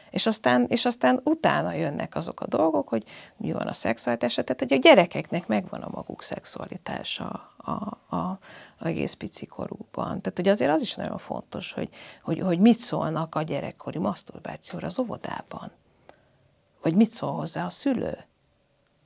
[0.10, 3.04] És aztán, és aztán utána jönnek azok a dolgok, hogy
[3.38, 8.40] mi van a szexualitás, tehát hogy a gyerekeknek megvan a maguk szexualitása a, a, a
[8.80, 10.22] egész pici korukban.
[10.22, 11.90] Tehát hogy azért az is nagyon fontos, hogy,
[12.24, 15.72] hogy, hogy mit szólnak a gyerekkori maszturbációra az óvodában.
[16.82, 18.18] Vagy mit szól hozzá a szülő.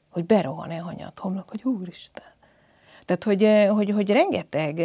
[0.10, 2.35] Hogy berohan-e hanyat homlok, hogy úristen.
[3.06, 4.80] Tehát, hogy, hogy, hogy rengeteg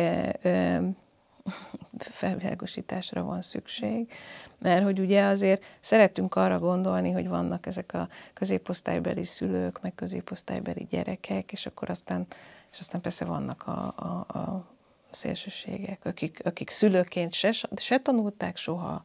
[1.99, 4.13] felvilágosításra van szükség,
[4.59, 10.87] mert hogy ugye azért szeretünk arra gondolni, hogy vannak ezek a középosztálybeli szülők, meg középosztálybeli
[10.91, 12.27] gyerekek, és akkor aztán,
[12.73, 14.65] és aztán persze vannak a, a, a
[15.11, 19.03] szélsőségek, akik, akik szülőként se, se tanulták soha,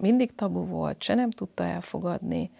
[0.00, 2.50] mindig tabu volt, se nem tudta elfogadni,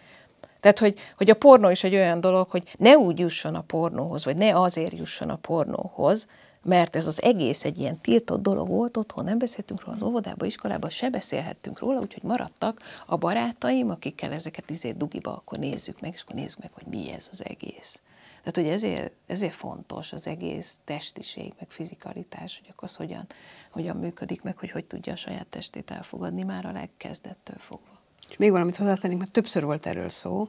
[0.61, 4.25] tehát, hogy, hogy a pornó is egy olyan dolog, hogy ne úgy jusson a pornóhoz,
[4.25, 6.27] vagy ne azért jusson a pornóhoz,
[6.63, 10.47] mert ez az egész egy ilyen tiltott dolog volt, otthon nem beszéltünk róla, az óvodába,
[10.47, 16.13] iskolába se beszélhettünk róla, úgyhogy maradtak a barátaim, akikkel ezeket izé dugiba, akkor nézzük meg,
[16.15, 18.01] és akkor nézzük meg, hogy mi ez az egész.
[18.39, 23.27] Tehát, hogy ezért, ezért fontos az egész testiség, meg fizikalitás, hogy akkor az hogyan,
[23.71, 27.90] hogyan működik, meg hogy hogy tudja a saját testét elfogadni már a legkezdettől fogva.
[28.29, 30.49] És még valamit hozzátennék, mert többször volt erről szó.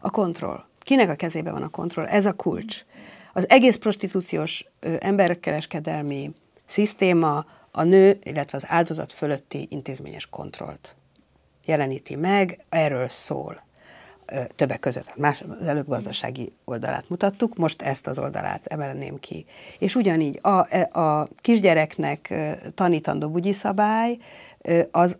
[0.00, 0.64] A kontroll.
[0.78, 2.06] Kinek a kezében van a kontroll?
[2.06, 2.84] Ez a kulcs.
[3.32, 6.32] Az egész prostitúciós ö, emberkereskedelmi
[6.64, 10.96] szisztéma a nő, illetve az áldozat fölötti intézményes kontrollt
[11.64, 13.62] jeleníti meg, erről szól
[14.56, 15.06] többek között.
[15.06, 19.46] Hát más, az előbb gazdasági oldalát mutattuk, most ezt az oldalát emelném ki.
[19.78, 22.34] És ugyanígy a, e, a kisgyereknek
[22.74, 24.18] tanítandó bugyi szabály
[24.90, 25.18] az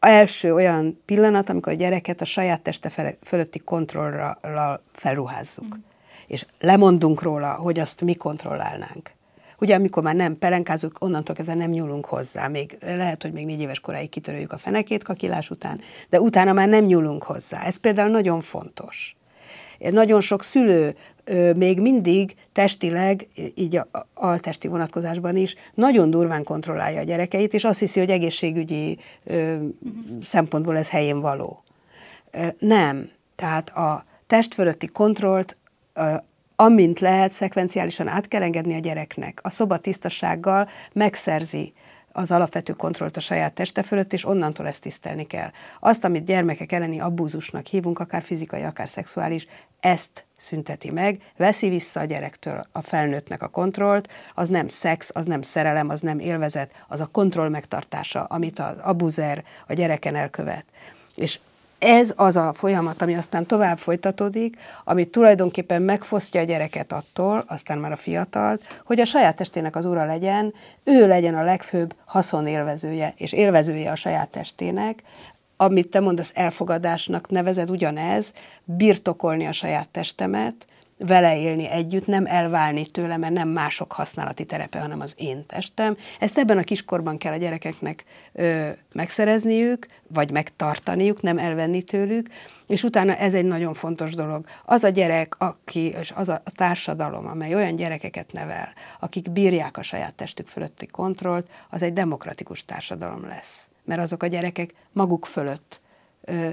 [0.00, 5.76] első olyan pillanat, amikor a gyereket a saját teste fölötti kontrollal felruházzuk.
[5.76, 5.80] Mm.
[6.26, 9.10] És lemondunk róla, hogy azt mi kontrollálnánk.
[9.58, 12.48] Ugye, amikor már nem pelenkázunk, onnantól kezdve nem nyúlunk hozzá.
[12.48, 16.68] Még lehet, hogy még négy éves koráig kitöröljük a fenekét kakilás után, de utána már
[16.68, 17.62] nem nyúlunk hozzá.
[17.62, 19.16] Ez például nagyon fontos.
[19.88, 20.94] Nagyon sok szülő
[21.56, 27.78] még mindig testileg, így a altesti vonatkozásban is, nagyon durván kontrollálja a gyerekeit, és azt
[27.78, 28.98] hiszi, hogy egészségügyi
[30.22, 31.62] szempontból ez helyén való.
[32.58, 33.10] Nem.
[33.36, 35.56] Tehát a test fölötti kontrollt
[36.56, 39.40] amint lehet, szekvenciálisan át kell engedni a gyereknek.
[39.42, 41.72] A szoba tisztasággal megszerzi
[42.12, 45.50] az alapvető kontrollt a saját teste fölött, és onnantól ezt tisztelni kell.
[45.80, 49.46] Azt, amit gyermekek elleni abúzusnak hívunk, akár fizikai, akár szexuális,
[49.80, 55.26] ezt szünteti meg, veszi vissza a gyerektől a felnőttnek a kontrollt, az nem szex, az
[55.26, 60.64] nem szerelem, az nem élvezet, az a kontroll megtartása, amit az abuzer a gyereken elkövet.
[61.14, 61.38] És
[61.80, 67.78] ez az a folyamat, ami aztán tovább folytatódik, ami tulajdonképpen megfosztja a gyereket attól, aztán
[67.78, 70.54] már a fiatalt, hogy a saját testének az ura legyen,
[70.84, 75.02] ő legyen a legfőbb haszonélvezője és élvezője a saját testének,
[75.56, 78.32] amit te mondasz elfogadásnak nevezed ugyanez,
[78.64, 80.66] birtokolni a saját testemet,
[81.06, 85.96] vele élni együtt, nem elválni tőle, mert nem mások használati terepe, hanem az én testem.
[86.18, 92.28] Ezt ebben a kiskorban kell a gyerekeknek ö, megszerezniük, vagy megtartaniuk, nem elvenni tőlük,
[92.66, 94.44] és utána ez egy nagyon fontos dolog.
[94.64, 99.82] Az a gyerek, aki, és az a társadalom, amely olyan gyerekeket nevel, akik bírják a
[99.82, 103.68] saját testük fölötti kontrollt, az egy demokratikus társadalom lesz.
[103.84, 105.80] Mert azok a gyerekek maguk fölött
[106.24, 106.48] ö,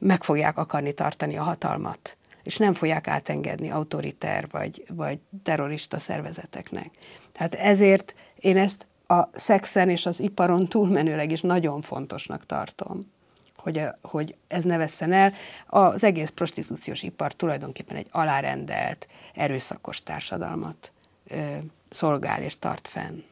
[0.00, 6.90] meg fogják akarni tartani a hatalmat és nem fogják átengedni autoriter vagy, vagy terrorista szervezeteknek.
[7.32, 13.12] Tehát ezért én ezt a szexen és az iparon túlmenőleg is nagyon fontosnak tartom,
[13.56, 15.32] hogy, hogy ez ne vesszen el.
[15.66, 20.92] Az egész prostitúciós ipar tulajdonképpen egy alárendelt, erőszakos társadalmat
[21.28, 21.56] ö,
[21.88, 23.22] szolgál és tart fenn.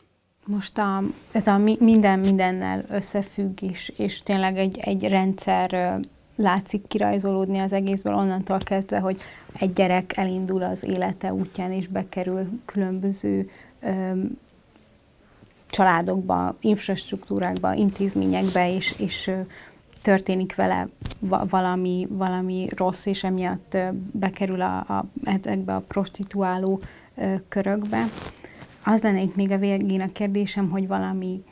[0.45, 1.03] Most a,
[1.33, 6.01] ez a minden mindennel összefügg, és, és tényleg egy, egy rendszer
[6.43, 9.21] látszik kirajzolódni az egészből onnantól kezdve, hogy
[9.59, 14.39] egy gyerek elindul az élete útján, és bekerül különböző öm,
[15.71, 19.31] családokba, infrastruktúrákba, intézményekbe, és, és
[20.03, 20.89] történik vele
[21.49, 23.77] valami, valami rossz, és emiatt
[24.13, 26.81] bekerül a, a, ezekbe a prostituáló
[27.49, 28.05] körökbe.
[28.85, 31.43] Az lenne itt még a végén a kérdésem, hogy valami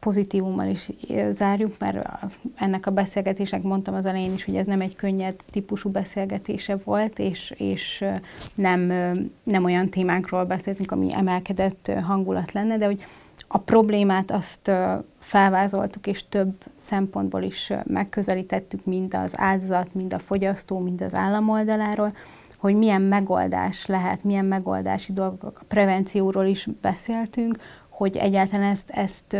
[0.00, 0.90] pozitívummal is
[1.30, 2.08] zárjuk, mert
[2.54, 7.18] ennek a beszélgetésnek mondtam az elején is, hogy ez nem egy könnyed típusú beszélgetése volt,
[7.18, 8.04] és, és
[8.54, 8.80] nem,
[9.42, 13.04] nem olyan témákról beszéltünk, ami emelkedett hangulat lenne, de hogy
[13.48, 14.70] a problémát azt
[15.18, 21.48] felvázoltuk, és több szempontból is megközelítettük, mind az áldozat, mind a fogyasztó, mind az állam
[21.48, 22.12] oldaláról,
[22.56, 29.36] hogy milyen megoldás lehet, milyen megoldási dolgok, a prevencióról is beszéltünk, hogy egyáltalán ezt, ezt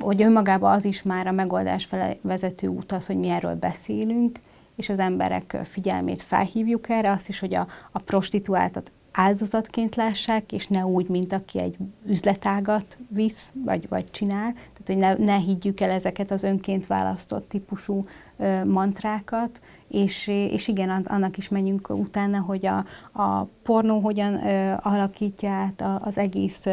[0.00, 4.38] hogy önmagában az is már a megoldás fele vezető út az, hogy mi erről beszélünk,
[4.76, 10.66] és az emberek figyelmét felhívjuk erre, azt is, hogy a, a prostituáltat áldozatként lássák, és
[10.66, 11.76] ne úgy, mint aki egy
[12.06, 14.52] üzletágat visz, vagy, vagy csinál.
[14.52, 18.04] Tehát, hogy ne, ne higgyük el ezeket az önként választott típusú
[18.36, 22.84] ö, mantrákat, és, és igen, annak is menjünk utána, hogy a,
[23.22, 26.66] a pornó hogyan ö, alakítja át az egész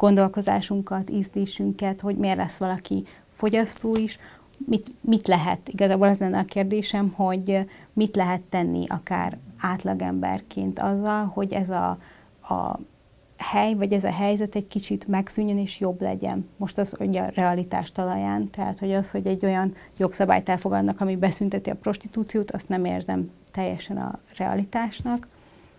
[0.00, 4.18] gondolkozásunkat, ízlésünket, hogy miért lesz valaki fogyasztó is,
[4.66, 11.24] mit, mit lehet, igazából az lenne a kérdésem, hogy mit lehet tenni akár átlagemberként azzal,
[11.24, 11.88] hogy ez a,
[12.54, 12.78] a
[13.36, 16.48] hely, vagy ez a helyzet egy kicsit megszűnjön és jobb legyen.
[16.56, 21.16] Most az hogy a realitás talaján, tehát hogy az, hogy egy olyan jogszabályt elfogadnak, ami
[21.16, 25.26] beszünteti a prostitúciót, azt nem érzem teljesen a realitásnak,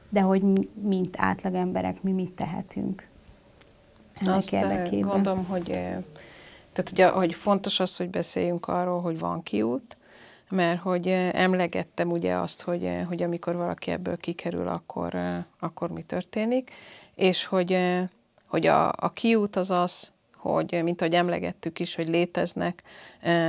[0.09, 3.09] de hogy mi, mint átlagemberek mi mit tehetünk
[4.21, 5.09] ennek Azt eh, érdekében.
[5.09, 5.97] gondolom, hogy, eh,
[6.73, 9.97] tehát ugye, hogy fontos az, hogy beszéljünk arról, hogy van kiút,
[10.49, 15.17] mert hogy eh, emlegettem ugye azt, hogy, hogy amikor valaki ebből kikerül, akkor,
[15.59, 16.71] akkor mi történik,
[17.15, 17.77] és hogy,
[18.47, 20.11] hogy a, a kiút az az,
[20.41, 22.83] hogy, mint ahogy emlegettük is, hogy léteznek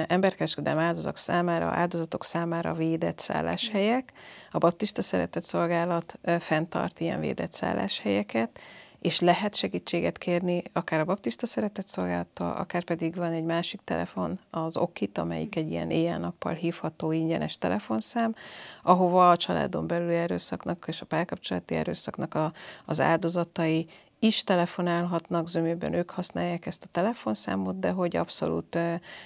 [0.07, 4.13] emberkereskedelmi áldozatok számára, áldozatok számára védett szálláshelyek.
[4.51, 8.61] A Baptista Szeretett Szolgálat fenntart ilyen védett szálláshelyeket,
[9.03, 14.39] és lehet segítséget kérni, akár a baptista szeretett szolgálta, akár pedig van egy másik telefon,
[14.51, 18.35] az Okit, amelyik egy ilyen éjjel-nappal hívható ingyenes telefonszám,
[18.83, 22.53] ahova a családon belüli erőszaknak és a párkapcsolati erőszaknak a,
[22.85, 23.87] az áldozatai
[24.19, 28.79] is telefonálhatnak, zömében ők használják ezt a telefonszámot, de hogy abszolút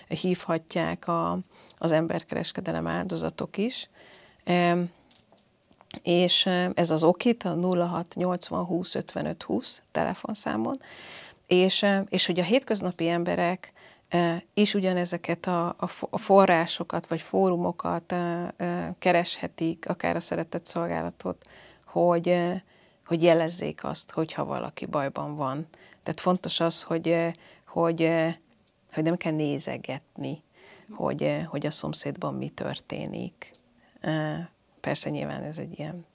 [0.08, 1.38] hívhatják a,
[1.78, 3.88] az emberkereskedelem áldozatok is.
[6.02, 10.80] És ez az okit, a 06 80 20 55 20 telefonszámon,
[11.46, 13.72] és, és hogy a hétköznapi emberek
[14.54, 15.76] is ugyanezeket a,
[16.10, 18.14] a forrásokat vagy fórumokat
[18.98, 21.48] kereshetik, akár a szeretett szolgálatot,
[21.86, 22.38] hogy,
[23.06, 25.66] hogy jelezzék azt, hogyha valaki bajban van.
[26.02, 27.16] Tehát fontos az, hogy,
[27.66, 28.10] hogy,
[28.92, 30.42] hogy nem kell nézegetni,
[30.90, 33.54] hogy, hogy a szomszédban mi történik
[34.86, 36.06] Persze nyilván ez egy ilyen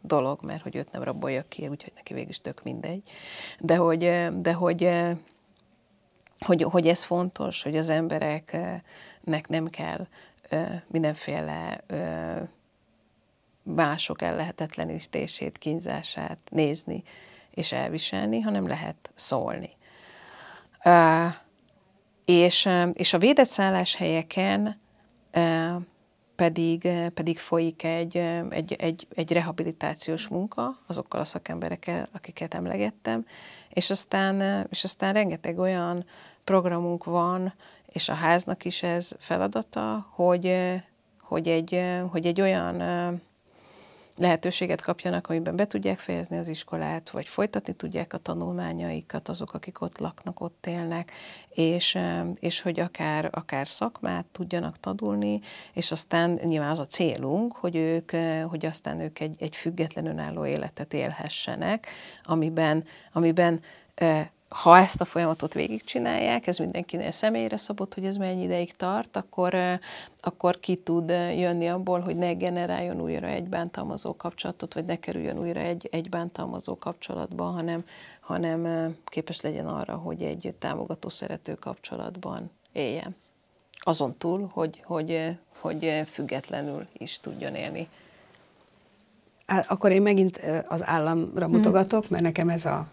[0.00, 3.10] dolog, mert hogy őt nem rabolja ki, úgyhogy neki végül is tök mindegy.
[3.60, 3.98] De hogy,
[4.40, 4.90] de hogy
[6.38, 10.06] hogy, hogy ez fontos, hogy az embereknek nem kell
[10.86, 11.84] mindenféle
[13.62, 17.02] mások ellehetetlenítését, kínzását nézni
[17.50, 19.70] és elviselni, hanem lehet szólni.
[22.24, 24.80] És, és a védett szálláshelyeken
[26.38, 28.16] pedig, pedig folyik egy,
[28.50, 33.26] egy, egy, egy rehabilitációs munka azokkal a szakemberekkel, akiket emlegettem,
[33.68, 36.04] és aztán, és aztán rengeteg olyan
[36.44, 37.54] programunk van,
[37.86, 40.56] és a háznak is ez feladata, hogy,
[41.20, 42.80] hogy, egy, hogy egy olyan
[44.18, 49.80] lehetőséget kapjanak, amiben be tudják fejezni az iskolát, vagy folytatni tudják a tanulmányaikat azok, akik
[49.80, 51.12] ott laknak, ott élnek,
[51.48, 51.98] és,
[52.34, 55.40] és hogy akár, akár szakmát tudjanak tanulni,
[55.72, 58.10] és aztán nyilván az a célunk, hogy ők,
[58.48, 61.86] hogy aztán ők egy, egy független önálló életet élhessenek,
[62.22, 63.60] amiben, amiben
[64.48, 69.56] ha ezt a folyamatot végigcsinálják, ez mindenkinél személyre szabott, hogy ez mennyi ideig tart, akkor,
[70.20, 75.38] akkor ki tud jönni abból, hogy ne generáljon újra egy bántalmazó kapcsolatot, vagy ne kerüljön
[75.38, 77.84] újra egy, egy bántalmazó kapcsolatba, hanem,
[78.20, 83.16] hanem képes legyen arra, hogy egy támogató szerető kapcsolatban éljen.
[83.78, 87.88] Azon túl, hogy, hogy, hogy függetlenül is tudjon élni.
[89.46, 92.88] Akkor én megint az államra mutogatok, mert nekem ez a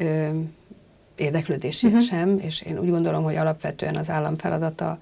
[0.00, 0.40] ö,
[1.16, 2.02] érdeklődési uh-huh.
[2.02, 4.98] sem, és én úgy gondolom, hogy alapvetően az állam feladata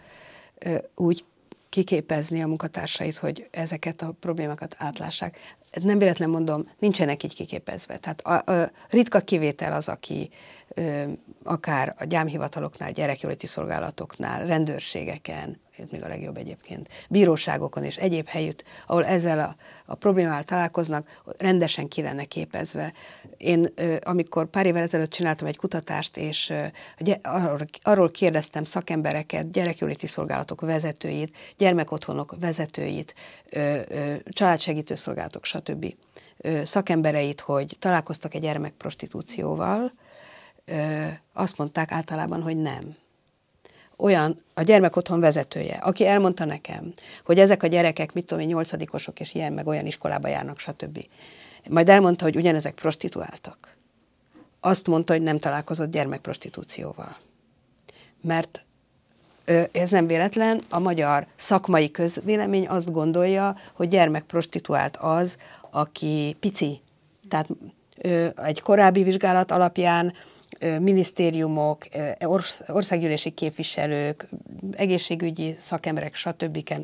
[0.95, 1.25] úgy
[1.69, 5.57] kiképezni a munkatársait, hogy ezeket a problémákat átlássák.
[5.71, 7.97] Nem véletlen mondom, nincsenek így kiképezve.
[7.97, 10.31] Tehát a, a ritka kivétel az, aki
[10.69, 11.03] ö,
[11.45, 18.65] akár a gyámhivataloknál, gyerekjóléti szolgálatoknál, rendőrségeken, ez még a legjobb egyébként, bíróságokon és egyéb helyütt,
[18.87, 19.57] ahol ezzel a,
[19.87, 22.93] a problémával találkoznak, rendesen ki lenne képezve.
[23.37, 26.53] Én, amikor pár évvel ezelőtt csináltam egy kutatást, és
[27.23, 33.15] arról, arról kérdeztem szakembereket, gyerekjóléti szolgálatok vezetőit, gyermekotthonok vezetőit,
[34.29, 35.95] családsegítő szolgálatok, stb.
[36.65, 39.93] szakembereit, hogy találkoztak egy gyermekprostitúcióval,
[41.33, 42.97] azt mondták általában, hogy nem
[43.97, 46.93] olyan a gyermekotthon vezetője, aki elmondta nekem,
[47.25, 51.07] hogy ezek a gyerekek, mit tudom én, nyolcadikosok, és ilyen, meg olyan iskolába járnak, stb.
[51.69, 53.77] Majd elmondta, hogy ugyanezek prostituáltak.
[54.61, 57.17] Azt mondta, hogy nem találkozott gyermekprostitúcióval.
[58.21, 58.65] Mert
[59.73, 65.37] ez nem véletlen, a magyar szakmai közvélemény azt gondolja, hogy gyermekprostituált az,
[65.71, 66.81] aki pici.
[67.29, 67.49] Tehát
[68.37, 70.13] egy korábbi vizsgálat alapján
[70.81, 71.87] minisztériumok,
[72.67, 74.29] országgyűlési képviselők,
[74.73, 76.75] egészségügyi szakemberek, stb.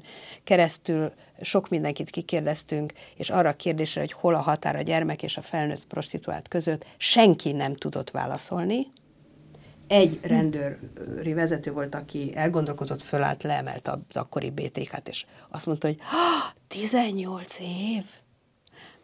[0.44, 5.36] keresztül sok mindenkit kikérdeztünk, és arra a kérdésre, hogy hol a határ a gyermek és
[5.36, 8.86] a felnőtt prostituált között, senki nem tudott válaszolni.
[9.94, 15.98] Egy rendőri vezető volt, aki elgondolkozott, fölállt, leemelte az akkori BTK-t, és azt mondta, hogy
[16.68, 18.04] 18 év!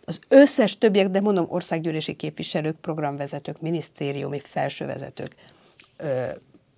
[0.05, 5.34] Az összes többiek, de mondom, országgyűlési képviselők, programvezetők, minisztériumi felsővezetők,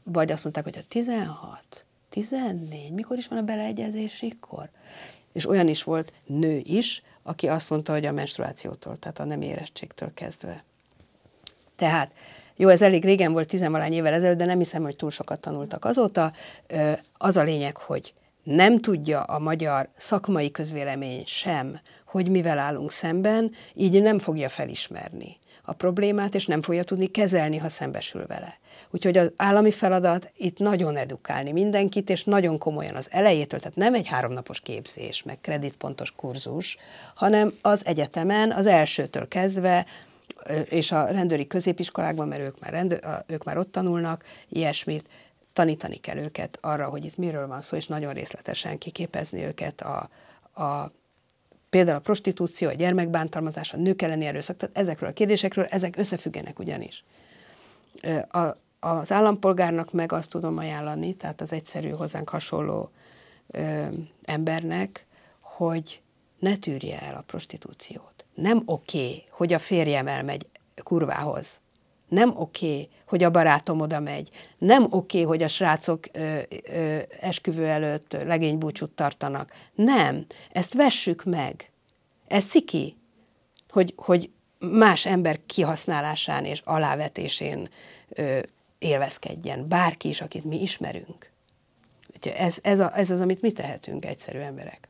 [0.02, 4.70] vagy azt mondták, hogy a 16, 14, mikor is van a beleegyezési kor?
[5.32, 9.42] És olyan is volt nő is, aki azt mondta, hogy a menstruációtól, tehát a nem
[9.42, 10.64] érettségtől kezdve.
[11.76, 12.12] Tehát,
[12.56, 15.84] jó, ez elég régen volt, tizenvalány évvel ezelőtt, de nem hiszem, hogy túl sokat tanultak
[15.84, 16.32] azóta.
[17.16, 23.52] Az a lényeg, hogy nem tudja a magyar szakmai közvélemény sem, hogy mivel állunk szemben,
[23.74, 28.58] így nem fogja felismerni a problémát, és nem fogja tudni kezelni, ha szembesül vele.
[28.90, 33.94] Úgyhogy az állami feladat itt nagyon edukálni mindenkit, és nagyon komolyan az elejétől, tehát nem
[33.94, 36.76] egy háromnapos képzés, meg kreditpontos kurzus,
[37.14, 39.86] hanem az egyetemen, az elsőtől kezdve,
[40.64, 45.08] és a rendőri középiskolákban, mert ők már, rendőr, ők már ott tanulnak, ilyesmit,
[45.52, 50.08] tanítani kell őket arra, hogy itt miről van szó, és nagyon részletesen kiképezni őket a,
[50.62, 50.92] a
[51.70, 56.58] például a prostitúció, a gyermekbántalmazás, a nők elleni erőszak, tehát ezekről a kérdésekről, ezek összefüggenek
[56.58, 57.04] ugyanis.
[58.28, 62.90] A, az állampolgárnak meg azt tudom ajánlani, tehát az egyszerű hozzánk hasonló
[63.46, 63.86] ö,
[64.22, 65.06] embernek,
[65.40, 66.00] hogy
[66.38, 68.11] ne tűrje el a prostitúciót.
[68.34, 70.46] Nem oké, okay, hogy a férjem elmegy
[70.82, 71.60] kurvához,
[72.12, 76.38] nem oké, okay, hogy a barátom oda megy, nem oké, okay, hogy a srácok ö,
[76.72, 79.52] ö, esküvő előtt legénybúcsút tartanak.
[79.74, 81.70] Nem, ezt vessük meg.
[82.28, 82.96] Ez ciki,
[83.68, 87.68] hogy, hogy más ember kihasználásán és alávetésén
[88.08, 88.38] ö,
[88.78, 89.68] élvezkedjen.
[89.68, 91.30] Bárki is, akit mi ismerünk.
[92.36, 94.88] Ez, ez, a, ez az, amit mi tehetünk, egyszerű emberek.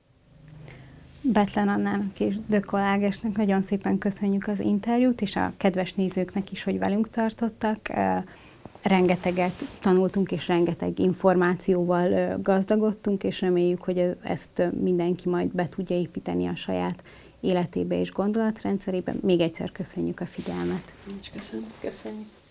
[1.22, 6.62] Betlen Annának és Dökol Ágesnek nagyon szépen köszönjük az interjút, és a kedves nézőknek is,
[6.62, 7.88] hogy velünk tartottak.
[8.82, 16.46] rengeteget tanultunk, és rengeteg információval gazdagodtunk, és reméljük, hogy ezt mindenki majd be tudja építeni
[16.46, 17.02] a saját
[17.40, 19.14] életébe és gondolatrendszerébe.
[19.20, 20.94] Még egyszer köszönjük a figyelmet.
[21.06, 21.68] Nincs köszönjük.
[21.80, 22.41] Köszönjük.